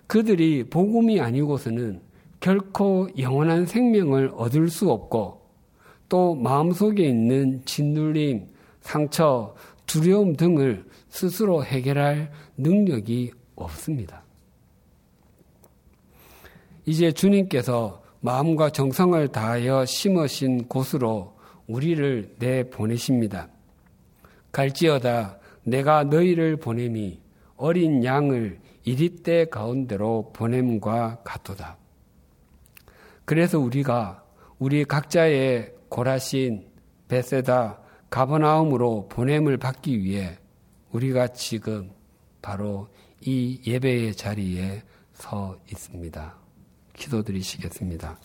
그들이 0.07 0.65
복음이 0.71 1.21
아니고서는 1.21 2.01
결코 2.41 3.09
영원한 3.19 3.67
생명을 3.67 4.33
얻을 4.35 4.69
수 4.69 4.91
없고 4.91 5.43
또 6.09 6.35
마음속에 6.35 7.05
있는 7.05 7.63
짓눌림, 7.65 8.47
상처, 8.81 9.55
두려움 9.87 10.37
등을 10.37 10.85
스스로 11.09 11.65
해결할 11.65 12.31
능력이 12.57 13.33
없습니다. 13.57 14.28
이제 16.89 17.13
주님께서 17.13 18.03
마음과 18.21 18.71
정성을 18.71 19.29
다하여 19.29 19.85
심으신 19.85 20.69
곳으로 20.69 21.37
우리를 21.67 22.37
내 22.39 22.71
보내십니다. 22.71 23.49
갈지어다 24.53 25.39
내가 25.65 26.05
너희를 26.05 26.57
보냄이 26.57 27.21
어린 27.59 28.03
양을 28.03 28.59
이리때 28.85 29.45
가운데로 29.51 30.33
보냄과 30.33 31.25
같도다. 31.25 31.77
그래서 33.27 33.59
우리가 33.59 34.25
우리 34.59 34.87
각자의 34.87 35.75
고라신 35.91 36.69
베세다 37.07 37.81
가버나움으로 38.09 39.09
보냄을 39.11 39.59
받기 39.59 40.03
위해 40.03 40.39
우리가 40.93 41.29
지금 41.35 41.91
바로 42.41 42.89
이 43.21 43.61
예배의 43.67 44.15
자리에 44.15 44.83
서 45.13 45.59
있습니다. 45.71 46.48
기도드리시겠습니다. 46.99 48.19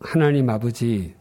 하나님 0.00 0.48
아버지, 0.48 1.14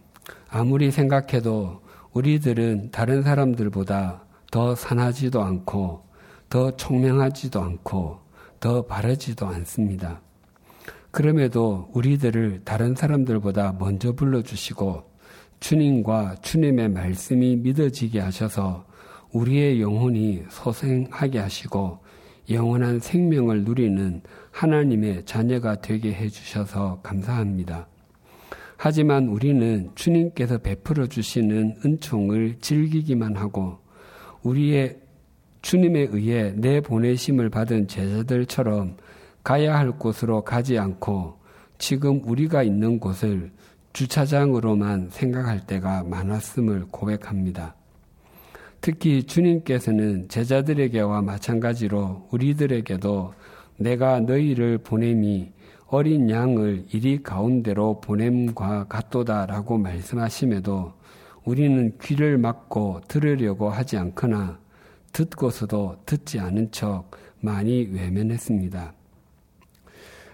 아무리 0.50 0.92
생각해도 0.92 1.82
우리들은 2.14 2.92
다른 2.92 3.24
사람들보다 3.24 4.24
더 4.52 4.76
산하지도 4.76 5.42
않고, 5.42 6.04
더 6.50 6.76
총명하지도 6.76 7.62
않고, 7.62 8.20
더 8.60 8.86
바르지도 8.86 9.48
않습니다. 9.48 10.22
그럼에도 11.12 11.90
우리들을 11.94 12.62
다른 12.64 12.96
사람들보다 12.96 13.76
먼저 13.80 14.14
불러주시고, 14.14 15.08
주님과 15.60 16.36
주님의 16.42 16.90
말씀이 16.90 17.56
믿어지게 17.58 18.20
하셔서 18.20 18.86
우리의 19.34 19.82
영혼이 19.82 20.44
소생하게 20.50 21.40
하시고 21.40 22.00
영원한 22.50 23.00
생명을 23.00 23.64
누리는 23.64 24.22
하나님의 24.52 25.26
자녀가 25.26 25.76
되게 25.76 26.14
해주셔서 26.14 27.02
감사합니다. 27.04 27.88
하지만 28.78 29.28
우리는 29.28 29.92
주님께서 29.96 30.60
베풀어 30.60 31.08
주시는 31.08 31.78
은총을 31.84 32.58
즐기기만 32.62 33.36
하고 33.36 33.80
우리의 34.44 35.00
주님에 35.62 36.08
의해 36.12 36.54
내 36.56 36.80
보내심을 36.80 37.50
받은 37.50 37.88
제자들처럼 37.88 38.98
가야 39.44 39.78
할 39.78 39.92
곳으로 39.92 40.44
가지 40.44 40.78
않고 40.78 41.40
지금 41.78 42.22
우리가 42.24 42.64
있는 42.64 43.00
곳을 43.00 43.52
주차장으로만 43.94 45.10
생각할 45.10 45.66
때가 45.66 46.04
많았음을 46.04 46.86
고백합니다. 46.92 47.76
특히 48.82 49.24
주님께서는 49.24 50.30
제자들에게와 50.30 51.22
마찬가지로 51.22 52.28
우리들에게도 52.32 53.34
내가 53.78 54.20
너희를 54.20 54.80
보냄이 54.80 55.52
어린 55.88 56.30
양을 56.30 56.86
이리 56.92 57.24
가운데로 57.24 58.02
보냄과 58.02 58.86
같도다라고 58.88 59.78
말씀하심에도 59.78 60.94
우리는 61.46 61.98
귀를 62.02 62.38
막고 62.38 63.02
들으려고 63.08 63.70
하지 63.70 63.98
않거나 63.98 64.60
듣고서도 65.14 65.98
듣지 66.06 66.40
않은 66.40 66.72
척 66.72 67.12
많이 67.40 67.86
외면했습니다. 67.86 68.94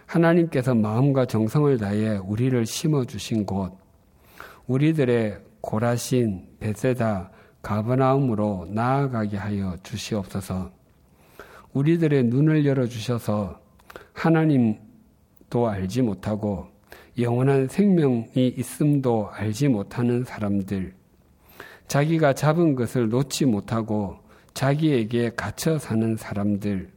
하나님께서 0.07 0.73
마음과 0.73 1.25
정성을 1.25 1.77
다해 1.77 2.17
우리를 2.17 2.65
심어주신 2.65 3.45
곳, 3.45 3.77
우리들의 4.67 5.39
고라신, 5.61 6.47
베세다, 6.59 7.31
가버나움으로 7.63 8.67
나아가게 8.69 9.37
하여 9.37 9.75
주시옵소서. 9.81 10.71
우리들의 11.73 12.25
눈을 12.25 12.65
열어 12.65 12.85
주셔서 12.85 13.59
하나님도 14.13 15.67
알지 15.67 16.03
못하고 16.03 16.67
영원한 17.17 17.67
생명이 17.67 18.53
있음도 18.57 19.29
알지 19.31 19.69
못하는 19.69 20.23
사람들, 20.23 20.93
자기가 21.87 22.33
잡은 22.33 22.75
것을 22.75 23.09
놓지 23.09 23.45
못하고 23.45 24.17
자기에게 24.53 25.31
갇혀 25.35 25.77
사는 25.79 26.15
사람들, 26.15 26.91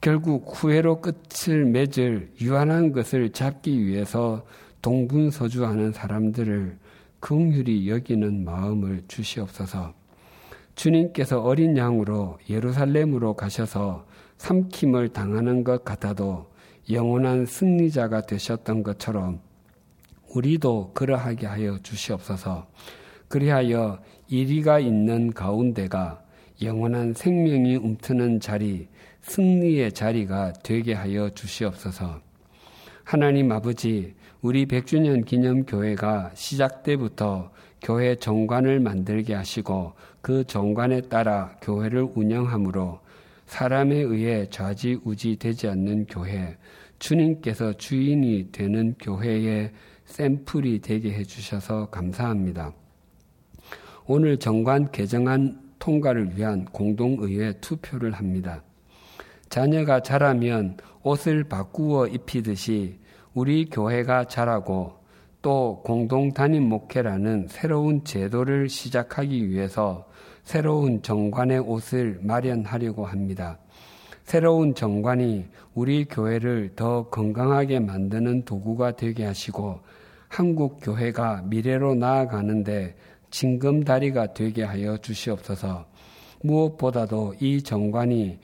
결국 0.00 0.44
후회로 0.54 1.00
끝을 1.00 1.64
맺을 1.64 2.32
유한한 2.40 2.92
것을 2.92 3.32
잡기 3.32 3.84
위해서 3.86 4.46
동분서주하는 4.82 5.92
사람들을 5.92 6.78
긍휼히 7.24 7.88
여기는 7.88 8.44
마음을 8.44 9.02
주시옵소서. 9.08 9.94
주님께서 10.74 11.40
어린 11.40 11.74
양으로 11.74 12.36
예루살렘으로 12.50 13.32
가셔서 13.32 14.04
삼킴을 14.36 15.14
당하는 15.14 15.64
것 15.64 15.86
같아도 15.86 16.50
영원한 16.90 17.46
승리자가 17.46 18.26
되셨던 18.26 18.82
것처럼 18.82 19.40
우리도 20.34 20.90
그러하게 20.92 21.46
하여 21.46 21.78
주시옵소서. 21.78 22.66
그리하여 23.28 24.02
이리가 24.28 24.80
있는 24.80 25.32
가운데가 25.32 26.22
영원한 26.60 27.14
생명이 27.14 27.76
움트는 27.76 28.40
자리, 28.40 28.88
승리의 29.22 29.92
자리가 29.92 30.52
되게 30.62 30.92
하여 30.92 31.30
주시옵소서. 31.30 32.20
하나님 33.04 33.52
아버지, 33.52 34.14
우리 34.40 34.64
100주년 34.64 35.26
기념 35.26 35.66
교회가 35.66 36.30
시작 36.32 36.82
때부터 36.82 37.52
교회 37.82 38.14
정관을 38.16 38.80
만들게 38.80 39.34
하시고 39.34 39.92
그 40.22 40.42
정관에 40.44 41.02
따라 41.02 41.54
교회를 41.60 42.08
운영하므로 42.14 43.00
사람에 43.44 43.94
의해 43.94 44.48
좌지우지 44.48 45.36
되지 45.36 45.68
않는 45.68 46.06
교회, 46.06 46.56
주님께서 46.98 47.74
주인이 47.74 48.48
되는 48.52 48.94
교회의 48.98 49.72
샘플이 50.06 50.80
되게 50.80 51.12
해주셔서 51.12 51.90
감사합니다. 51.90 52.72
오늘 54.06 54.38
정관 54.38 54.90
개정안 54.90 55.60
통과를 55.78 56.38
위한 56.38 56.64
공동의회 56.64 57.60
투표를 57.60 58.12
합니다. 58.12 58.62
자녀가 59.54 60.00
자라면 60.00 60.78
옷을 61.04 61.44
바꾸어 61.44 62.08
입히듯이 62.08 62.98
우리 63.34 63.66
교회가 63.66 64.24
자라고 64.24 64.94
또 65.42 65.80
공동 65.84 66.32
단임 66.32 66.64
목회라는 66.64 67.46
새로운 67.48 68.02
제도를 68.02 68.68
시작하기 68.68 69.48
위해서 69.48 70.08
새로운 70.42 71.02
정관의 71.02 71.60
옷을 71.60 72.18
마련하려고 72.20 73.06
합니다. 73.06 73.60
새로운 74.24 74.74
정관이 74.74 75.44
우리 75.74 76.04
교회를 76.04 76.72
더 76.74 77.08
건강하게 77.08 77.78
만드는 77.78 78.46
도구가 78.46 78.96
되게 78.96 79.24
하시고 79.24 79.78
한국 80.26 80.80
교회가 80.82 81.42
미래로 81.46 81.94
나아가는데 81.94 82.96
징검다리가 83.30 84.34
되게 84.34 84.64
하여 84.64 84.96
주시옵소서. 84.96 85.86
무엇보다도 86.42 87.34
이 87.40 87.62
정관이 87.62 88.40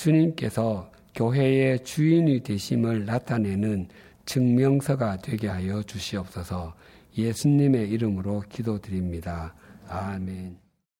주님께서 0.00 0.90
교회의 1.14 1.84
주인이 1.84 2.42
되심을 2.42 3.04
나타내는 3.04 3.88
증명서가 4.24 5.18
되게 5.18 5.46
하여 5.48 5.82
주시옵소서 5.82 6.74
예수님의 7.18 7.90
이름으로 7.90 8.44
기도드립니다. 8.48 9.54
아멘. 9.88 10.69